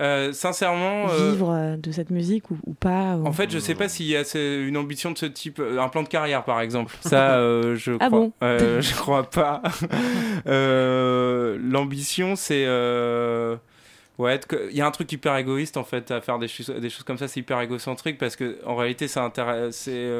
[0.00, 1.08] Euh, sincèrement.
[1.10, 3.88] euh, vivre euh, de cette musique ou, ou pas ou- En fait, je sais pas
[3.88, 6.96] s'il y a une ambition de ce type, euh, un plan de carrière par exemple.
[7.00, 9.62] Ça, euh, je crois, Ah bon euh, je crois pas.
[11.60, 12.66] L'ambition, c'est
[14.18, 14.40] ouais,
[14.70, 17.02] il y a un truc hyper égoïste en fait à faire des choses, des choses
[17.04, 19.22] comme ça, c'est hyper égocentrique parce que en réalité, ça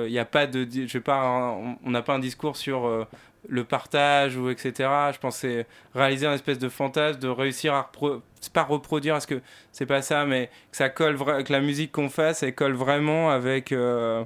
[0.07, 3.07] Il y a pas de, je sais pas, un- on n'a pas un discours sur
[3.49, 4.73] le partage ou etc.
[5.13, 8.21] Je pense c'est réaliser un espèce de fantasme, de réussir à repro-
[8.53, 9.41] pas reproduire, parce que
[9.73, 13.31] c'est pas ça, mais que ça colle, que la musique qu'on fasse, elle colle vraiment
[13.31, 13.73] avec.
[13.73, 14.23] euh,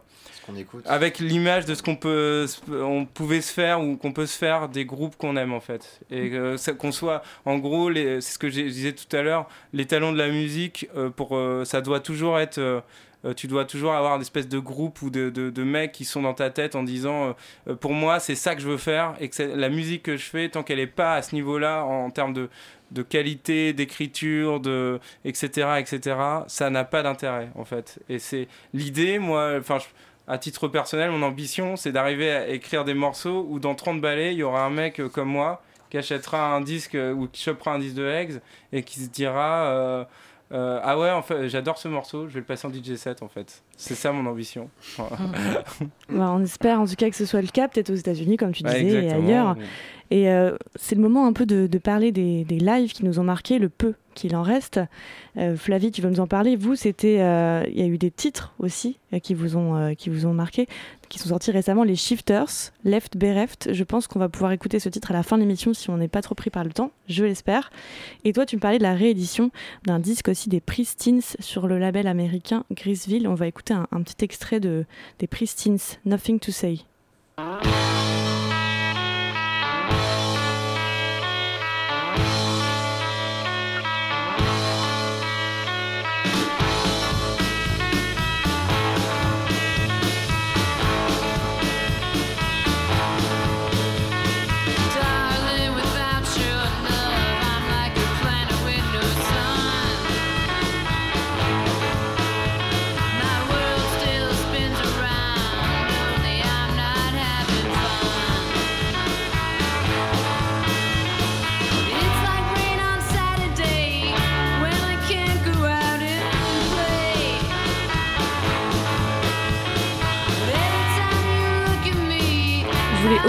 [0.87, 4.69] avec l'image de ce qu'on peut, on pouvait se faire ou qu'on peut se faire
[4.69, 6.01] des groupes qu'on aime en fait.
[6.11, 9.87] Et euh, qu'on soit, en gros, c'est ce que je disais tout à l'heure, les
[9.87, 12.83] talents de la musique, euh, pour, ça doit toujours être.
[13.29, 16.35] Euh, tu dois toujours avoir une espèce de groupe ou de, mecs qui sont dans
[16.35, 17.35] ta tête en disant
[17.69, 20.25] euh, pour moi c'est ça que je veux faire et que la musique que je
[20.25, 22.49] fais tant qu'elle n'est pas à ce niveau là en termes de,
[23.03, 24.63] qualité d'écriture
[25.25, 26.17] etc etc
[26.47, 27.99] ça n'a pas d'intérêt en fait.
[28.09, 29.79] Et c'est l'idée moi enfin
[30.27, 34.33] à titre personnel mon ambition c'est d'arriver à écrire des morceaux où dans 30 ballets
[34.33, 37.73] il y aura un mec euh, comme moi qui achètera un disque ou qui chopera
[37.73, 38.41] un disque de Eggs
[38.73, 40.07] et qui se dira
[40.51, 43.23] euh, ah ouais en fait j'adore ce morceau je vais le passer en DJ set
[43.23, 44.71] en fait c'est ça mon ambition.
[46.11, 48.53] Bah, on espère en tout cas que ce soit le cas, peut-être aux États-Unis, comme
[48.53, 49.57] tu Ouais, disais, et ailleurs.
[50.11, 53.19] Et euh, c'est le moment un peu de, de parler des, des lives qui nous
[53.21, 54.81] ont marqué, le peu qu'il en reste.
[55.37, 56.57] Euh, Flavie, tu veux nous en parler?
[56.57, 60.33] Vous, c'était, il y a eu des titres aussi qui vous ont qui vous ont
[60.33, 60.67] marqué,
[61.09, 63.73] qui sont sortis récemment, les Shifters, Left Bereft.
[63.73, 65.97] Je pense qu'on va pouvoir écouter ce titre à la fin de l'émission si on
[65.97, 67.71] n'est pas trop pris par le temps, je l'espère.
[68.25, 69.51] Et toi, tu me parlais de la réédition
[69.85, 73.29] d'un disque aussi des Pristines sur le label américain Grisville.
[73.29, 74.85] On va écouter un, un petit extrait de
[75.19, 76.81] des Pristines, Nothing to Say.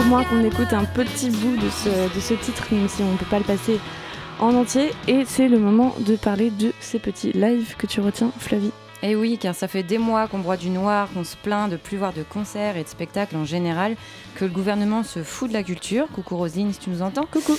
[0.09, 3.17] Moins qu'on écoute un petit bout de ce, de ce titre, même si on ne
[3.17, 3.79] peut pas le passer
[4.39, 4.89] en entier.
[5.07, 8.71] Et c'est le moment de parler de ces petits lives que tu retiens, Flavie.
[9.03, 11.77] Et oui, car ça fait des mois qu'on broie du noir, qu'on se plaint de
[11.77, 13.95] plus voir de concerts et de spectacles en général,
[14.33, 16.07] que le gouvernement se fout de la culture.
[16.07, 17.27] Coucou Rosine, si tu nous entends.
[17.31, 17.55] Coucou.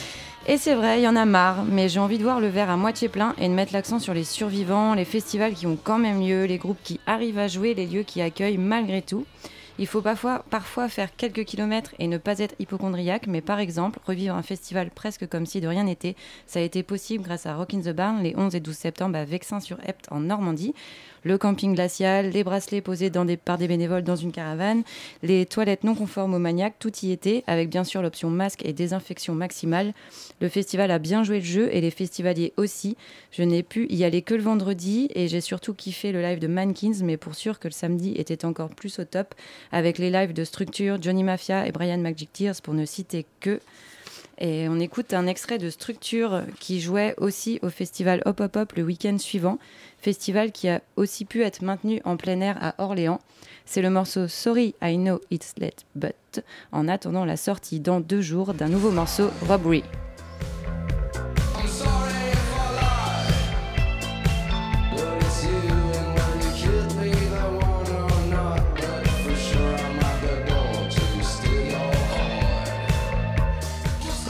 [0.48, 2.70] Et c'est vrai, il y en a marre, mais j'ai envie de voir le verre
[2.70, 5.98] à moitié plein et de mettre l'accent sur les survivants, les festivals qui ont quand
[5.98, 9.24] même lieu, les groupes qui arrivent à jouer, les lieux qui accueillent malgré tout.
[9.80, 14.34] Il faut parfois, faire quelques kilomètres et ne pas être hypochondriaque, mais par exemple, revivre
[14.34, 16.16] un festival presque comme si de rien n'était,
[16.46, 19.16] ça a été possible grâce à Rock in the Barn les 11 et 12 septembre
[19.16, 20.74] à Vexin-sur-Epte en Normandie.
[21.22, 24.82] Le camping glacial, les bracelets posés dans des- par des bénévoles dans une caravane,
[25.22, 28.72] les toilettes non conformes aux maniaques, tout y était, avec bien sûr l'option masque et
[28.72, 29.92] désinfection maximale.
[30.40, 32.96] Le festival a bien joué le jeu et les festivaliers aussi.
[33.32, 36.46] Je n'ai pu y aller que le vendredi et j'ai surtout kiffé le live de
[36.46, 39.34] Mankins, mais pour sûr que le samedi était encore plus au top,
[39.72, 43.60] avec les lives de Structure, Johnny Mafia et Brian Magic Tears pour ne citer que.
[44.42, 48.72] Et on écoute un extrait de Structure qui jouait aussi au festival Hop Hop Hop
[48.72, 49.58] le week-end suivant,
[50.00, 53.20] festival qui a aussi pu être maintenu en plein air à Orléans.
[53.64, 56.42] C'est le morceau Sorry I Know It's Late But,
[56.72, 59.84] en attendant la sortie dans deux jours d'un nouveau morceau Robbery.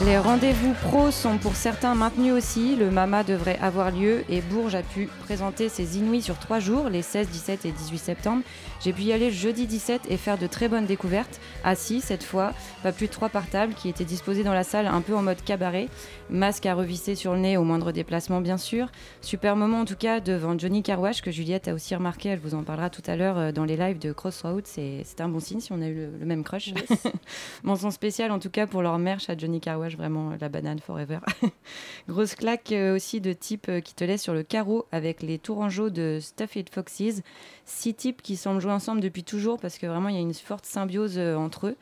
[0.07, 2.75] Les rendez-vous pros sont pour certains maintenus aussi.
[2.75, 6.89] Le MAMA devrait avoir lieu et Bourges a pu présenter ses Inouïs sur trois jours,
[6.89, 8.43] les 16, 17 et 18 septembre.
[8.81, 11.39] J'ai pu y aller jeudi 17 et faire de très bonnes découvertes.
[11.65, 14.87] Assis cette fois, pas plus de trois par table qui étaient disposés dans la salle
[14.87, 15.89] un peu en mode cabaret.
[16.31, 18.91] Masque à revisser sur le nez au moindre déplacement bien sûr.
[19.21, 22.55] Super moment en tout cas devant Johnny Carwash que Juliette a aussi remarqué, elle vous
[22.55, 24.63] en parlera tout à l'heure euh, dans les lives de Crossroads.
[24.65, 26.73] C'est c'est un bon signe si on a eu le, le même crush.
[27.65, 30.79] Mention spéciale en tout cas pour leur merch à Johnny Carwash, vraiment euh, la banane
[30.79, 31.19] forever.
[32.09, 35.39] Grosse claque euh, aussi de type euh, qui te laisse sur le carreau avec les
[35.39, 37.23] tourangeaux de Stuffed Foxes.
[37.65, 40.35] Six types qui semblent jouer ensemble depuis toujours parce que vraiment il y a une
[40.35, 41.77] forte symbiose entre eux.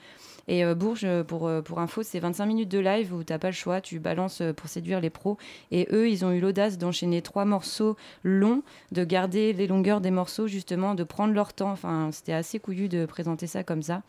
[0.50, 3.82] Et Bourges, pour, pour info, c'est 25 minutes de live où t'as pas le choix,
[3.82, 5.36] tu balances pour séduire les pros.
[5.70, 10.10] Et eux, ils ont eu l'audace d'enchaîner trois morceaux longs, de garder les longueurs des
[10.10, 11.70] morceaux, justement, de prendre leur temps.
[11.70, 14.02] Enfin, c'était assez couillu de présenter ça comme ça.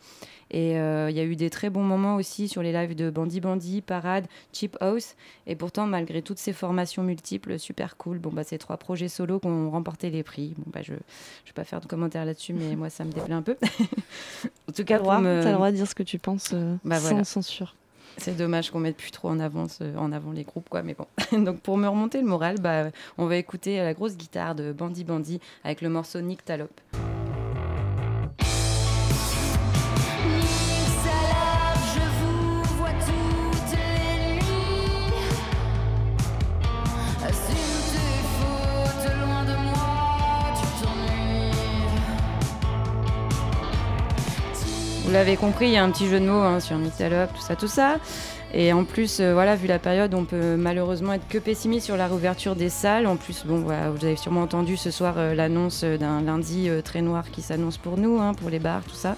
[0.52, 3.08] Et euh, il y a eu des très bons moments aussi sur les lives de
[3.10, 5.14] Bandy Bandy, Parade, Cheap House.
[5.46, 8.18] Et pourtant, malgré toutes ces formations multiples, super cool.
[8.18, 10.54] Bon, bah, c'est trois projets solo qui ont remporté les prix.
[10.58, 13.34] Bon, bah, je ne vais pas faire de commentaires là-dessus, mais moi, ça me déplaît
[13.34, 13.56] un peu.
[14.68, 16.74] en tout cas, droit, pour me- le droit de dire ce que tu penses euh,
[16.84, 17.24] Bah, sans voilà.
[17.24, 17.76] censure.
[18.16, 20.82] c'est dommage qu'on mette plus trop en avant, en avant les groupes, quoi.
[20.82, 21.06] Mais bon.
[21.44, 25.04] Donc pour me remonter le moral, bah, on va écouter la grosse guitare de Bandy
[25.04, 26.70] Bandy avec le morceau Nick Talop.
[45.10, 47.30] Vous l'avez compris, il y a un petit jeu de mots hein, sur Metal Up,
[47.34, 47.96] tout ça, tout ça.
[48.54, 51.96] Et en plus, euh, voilà, vu la période, on peut malheureusement être que pessimiste sur
[51.96, 53.08] la réouverture des salles.
[53.08, 56.80] En plus, bon, voilà, vous avez sûrement entendu ce soir euh, l'annonce d'un lundi euh,
[56.80, 59.16] très noir qui s'annonce pour nous, hein, pour les bars, tout ça.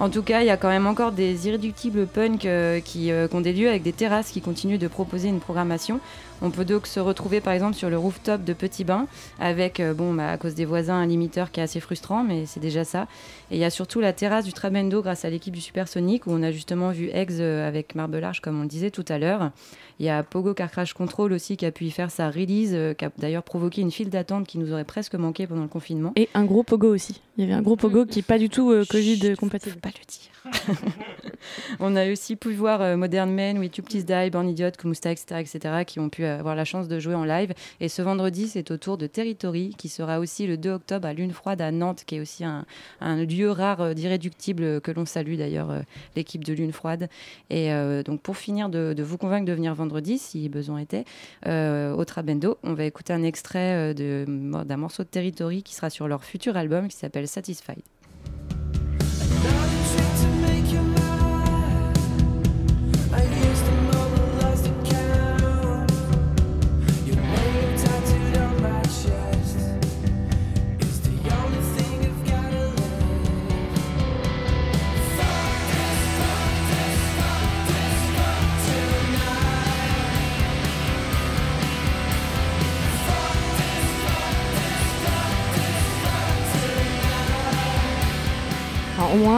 [0.00, 3.10] En tout cas, il y a quand même encore des irréductibles punks euh, euh, qui
[3.32, 5.98] ont des lieux avec des terrasses qui continuent de proposer une programmation.
[6.40, 9.06] On peut donc se retrouver par exemple sur le rooftop de Petit Bain
[9.40, 12.46] avec, euh, bon, bah, à cause des voisins, un limiteur qui est assez frustrant, mais
[12.46, 13.08] c'est déjà ça.
[13.50, 16.30] Et il y a surtout la terrasse du Trabendo grâce à l'équipe du Supersonic où
[16.30, 19.18] on a justement vu Eggs euh, avec Marble Arch comme on le disait tout à
[19.18, 19.50] l'heure.
[19.98, 22.70] Il y a Pogo Car Crash Control aussi qui a pu y faire sa release,
[22.72, 25.68] euh, qui a d'ailleurs provoqué une file d'attente qui nous aurait presque manqué pendant le
[25.68, 26.12] confinement.
[26.14, 27.20] Et un gros pogo aussi.
[27.36, 29.76] Il y avait un gros pogo qui est pas du tout euh, Covid compatible.
[29.76, 30.37] Pas le dire.
[31.80, 35.10] On a aussi pu voir euh, Modern Men, We You Please Die, Born Idiot, Kumusta,
[35.10, 37.52] etc., etc., qui ont pu euh, avoir la chance de jouer en live.
[37.80, 41.12] Et ce vendredi, c'est au tour de Territory, qui sera aussi le 2 octobre à
[41.12, 42.64] Lune Froide à Nantes, qui est aussi un,
[43.00, 45.82] lieu rare euh, d'irréductible que l'on salue d'ailleurs,
[46.16, 47.08] l'équipe de Lune Froide.
[47.50, 47.70] Et
[48.04, 51.04] donc, pour finir de, de vous convaincre de venir vendredi, si besoin était,
[51.46, 56.24] au Trabendo, on va écouter un extrait d'un morceau de Territory qui sera sur leur
[56.24, 57.82] futur album qui s'appelle Satisfied.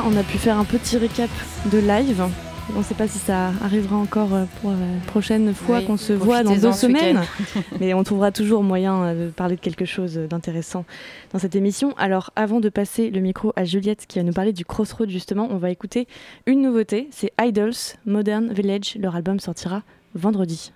[0.01, 1.31] Moins, on a pu faire un petit récap
[1.71, 2.23] de live.
[2.75, 4.77] On ne sait pas si ça arrivera encore euh, pour la
[5.09, 7.21] prochaine fois Oui, qu'on se voit dans deux semaines.
[7.81, 10.85] Mais on trouvera toujours moyen euh, de parler de quelque chose d'intéressant
[11.33, 11.95] dans cette émission.
[11.99, 15.49] Alors, avant de passer le micro à Juliette qui va nous parler du Crossroad, justement,
[15.51, 16.07] on va écouter
[16.47, 17.09] une nouveauté.
[17.11, 18.97] C'est Idols Modern Village.
[19.01, 19.83] Leur album sortira
[20.15, 20.73] vendredi.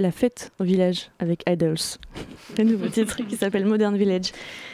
[0.00, 1.76] La fête au village avec Idols.
[2.58, 4.32] Le nouveau titre qui s'appelle Modern Village.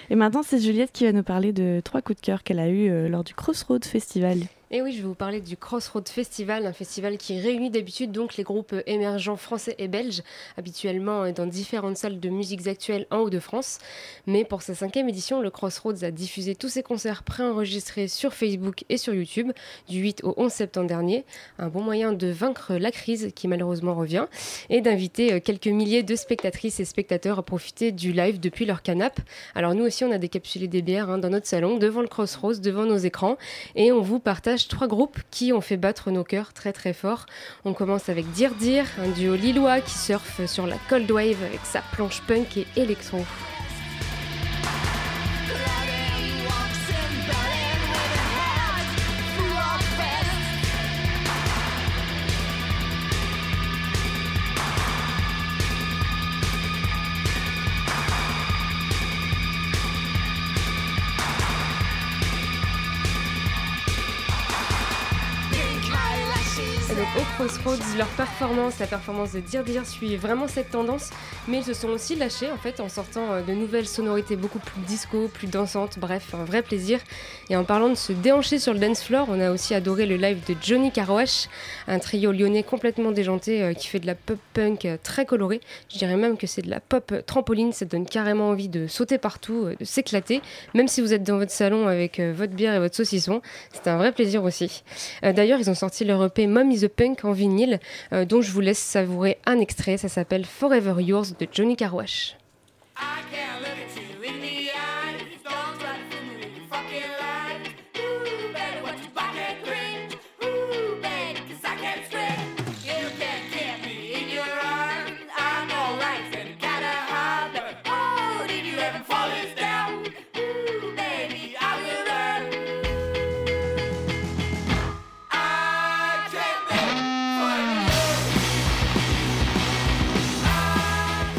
[0.08, 2.68] Et maintenant, c'est Juliette qui va nous parler de trois coups de cœur qu'elle a
[2.68, 4.38] eu euh, lors du Crossroads Festival.
[4.72, 8.36] Et oui, je vais vous parler du Crossroads Festival, un festival qui réunit d'habitude donc
[8.36, 10.24] les groupes émergents français et belges,
[10.56, 13.78] habituellement dans différentes salles de musiques actuelles en Haut-de-France.
[14.26, 18.82] Mais pour sa cinquième édition, le Crossroads a diffusé tous ses concerts préenregistrés sur Facebook
[18.88, 19.52] et sur YouTube
[19.88, 21.24] du 8 au 11 septembre dernier.
[21.60, 24.26] Un bon moyen de vaincre la crise qui malheureusement revient
[24.68, 29.22] et d'inviter quelques milliers de spectatrices et spectateurs à profiter du live depuis leur canapé.
[29.54, 32.58] Alors nous aussi, on a décapsulé des bières hein, dans notre salon, devant le Crossroads,
[32.58, 33.36] devant nos écrans,
[33.76, 37.26] et on vous partage trois groupes qui ont fait battre nos cœurs très très fort.
[37.64, 41.60] On commence avec Dire Dire, un duo lillois qui surfe sur la Cold Wave avec
[41.64, 43.18] sa planche punk et électro.
[67.24, 71.10] Crossroads, leur performance, la performance de Dire Dire suit vraiment cette tendance,
[71.48, 74.58] mais ils se sont aussi lâchés en fait en sortant euh, de nouvelles sonorités beaucoup
[74.58, 77.00] plus disco, plus dansantes, bref, un vrai plaisir.
[77.48, 80.16] Et en parlant de se déhancher sur le dance floor, on a aussi adoré le
[80.16, 81.48] live de Johnny Carwash,
[81.88, 85.62] un trio lyonnais complètement déjanté euh, qui fait de la pop punk euh, très colorée.
[85.90, 89.16] Je dirais même que c'est de la pop trampoline, ça donne carrément envie de sauter
[89.16, 90.42] partout, de s'éclater,
[90.74, 93.40] même si vous êtes dans votre salon avec votre bière et votre saucisson.
[93.72, 94.82] C'est un vrai plaisir aussi.
[95.22, 97.80] D'ailleurs, ils ont sorti leur EP Mom is a Punk en vinyle,
[98.12, 99.96] euh, dont je vous laisse savourer un extrait.
[99.96, 102.36] Ça s'appelle Forever Yours de Johnny Carwash.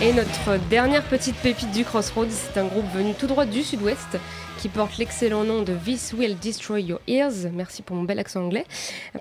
[0.08, 4.18] Et notre dernière petite pépite du Crossroads, c'est un groupe venu tout droit du sud-ouest
[4.58, 7.52] qui porte l'excellent nom de This Will Destroy Your Ears.
[7.52, 8.66] Merci pour mon bel accent anglais.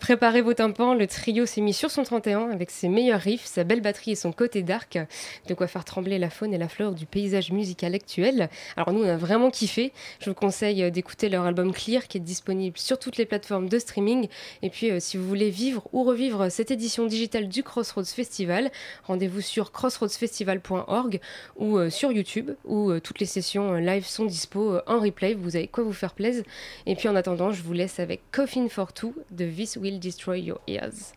[0.01, 3.65] Préparez vos tympans, le trio s'est mis sur son 31 avec ses meilleurs riffs, sa
[3.65, 4.99] belle batterie et son côté dark.
[5.49, 8.49] De quoi faire trembler la faune et la flore du paysage musical actuel.
[8.77, 9.93] Alors nous, on a vraiment kiffé.
[10.21, 13.79] Je vous conseille d'écouter leur album Clear qui est disponible sur toutes les plateformes de
[13.79, 14.29] streaming.
[14.63, 18.71] Et puis, euh, si vous voulez vivre ou revivre cette édition digitale du Crossroads Festival,
[19.05, 21.21] rendez-vous sur crossroadsfestival.org
[21.57, 25.01] ou euh, sur YouTube où euh, toutes les sessions euh, live sont dispo euh, en
[25.01, 25.35] replay.
[25.35, 26.45] Vous avez quoi vous faire plaisir.
[26.87, 30.35] Et puis en attendant, je vous laisse avec Coffin for Two de This Will Destroy
[30.35, 31.12] Your Ears.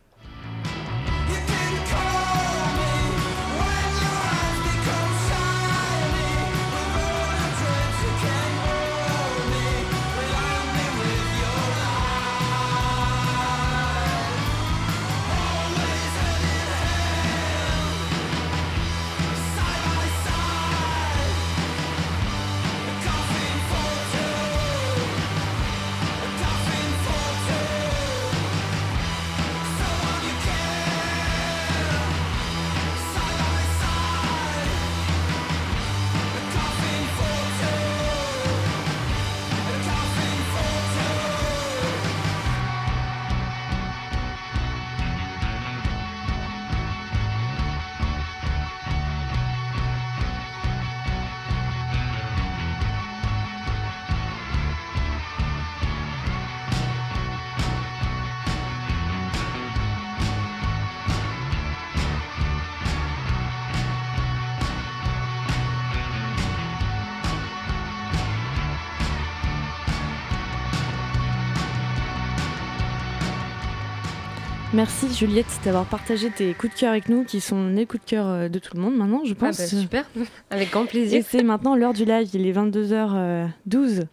[74.80, 78.10] Merci Juliette d'avoir partagé tes coups de cœur avec nous, qui sont les coups de
[78.10, 79.58] cœur euh, de tout le monde maintenant, je Ah pense.
[79.58, 80.06] bah, super,
[80.50, 81.26] avec grand Et plaisir.
[81.28, 84.06] c'est maintenant l'heure du live, il est 22h12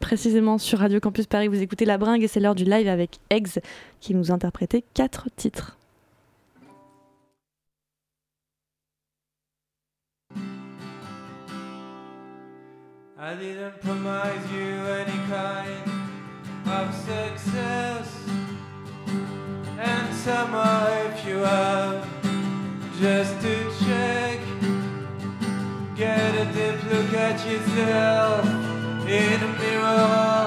[0.00, 1.48] précisément sur Radio Campus Paris.
[1.48, 3.60] Vous écoutez La Bringue et c'est l'heure du live avec Eggs
[4.00, 5.76] qui nous interprétait quatre titres.
[13.18, 15.90] I didn't promise you any kind
[16.68, 18.15] of success.
[19.88, 22.06] And somehow, if you have
[22.98, 23.54] just to
[23.84, 24.38] check,
[25.96, 28.44] get a deep look at yourself
[29.06, 30.45] in a mirror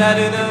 [0.00, 0.49] But I don't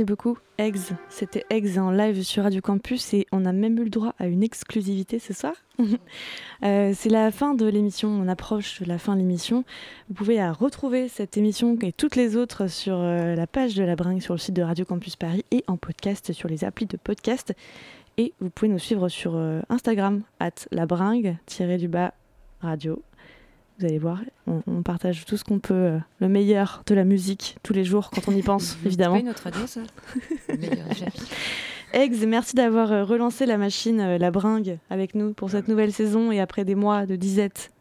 [0.00, 0.94] Merci beaucoup, Eggs.
[1.10, 4.28] C'était Eggs en live sur Radio Campus et on a même eu le droit à
[4.28, 5.52] une exclusivité ce soir.
[6.62, 9.64] Euh, c'est la fin de l'émission, on approche la fin de l'émission.
[10.08, 13.96] Vous pouvez retrouver cette émission et toutes les autres sur euh, la page de la
[13.96, 16.98] Bringue sur le site de Radio Campus Paris et en podcast sur les applis de
[16.98, 17.54] podcast.
[18.18, 20.86] Et vous pouvez nous suivre sur euh, Instagram, at la
[21.78, 22.12] du bas
[22.60, 23.02] radio.
[23.80, 27.04] Vous allez voir, on, on partage tout ce qu'on peut, euh, le meilleur de la
[27.04, 29.18] musique tous les jours quand on y pense, évidemment.
[29.18, 29.80] C'est autre radio, ça
[30.50, 31.12] Le meilleur jamais.
[31.94, 35.94] Eggs, merci d'avoir euh, relancé la machine, euh, la bringue, avec nous pour cette nouvelle
[35.94, 37.72] saison et après des mois de disette.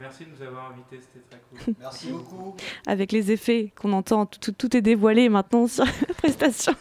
[0.00, 1.74] Merci de nous avoir invités, c'était très cool.
[1.80, 2.54] Merci beaucoup.
[2.86, 6.74] Avec les effets qu'on entend, tout, tout est dévoilé maintenant sur la prestation.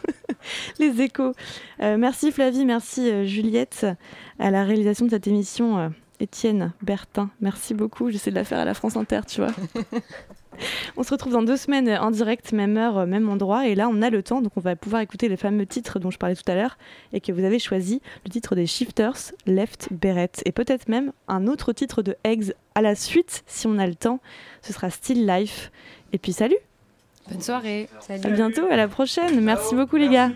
[0.80, 1.34] les échos.
[1.82, 3.86] Euh, merci Flavie, merci euh, Juliette
[4.40, 5.94] à la réalisation de cette émission.
[6.24, 8.10] Étienne Bertin, merci beaucoup.
[8.10, 9.52] J'essaie de la faire à la France Inter, tu vois.
[10.98, 13.68] on se retrouve dans deux semaines en direct, même heure, même endroit.
[13.68, 16.12] Et là, on a le temps, donc on va pouvoir écouter les fameux titres dont
[16.12, 16.78] je parlais tout à l'heure
[17.12, 18.02] et que vous avez choisi.
[18.26, 20.32] Le titre des Shifters, Left Beret.
[20.46, 23.96] Et peut-être même un autre titre de Eggs à la suite, si on a le
[23.96, 24.22] temps.
[24.62, 25.72] Ce sera Still Life.
[26.14, 26.56] Et puis salut
[27.30, 27.90] Bonne soirée.
[28.10, 29.42] À bientôt, à la prochaine.
[29.42, 30.32] Merci beaucoup les gars.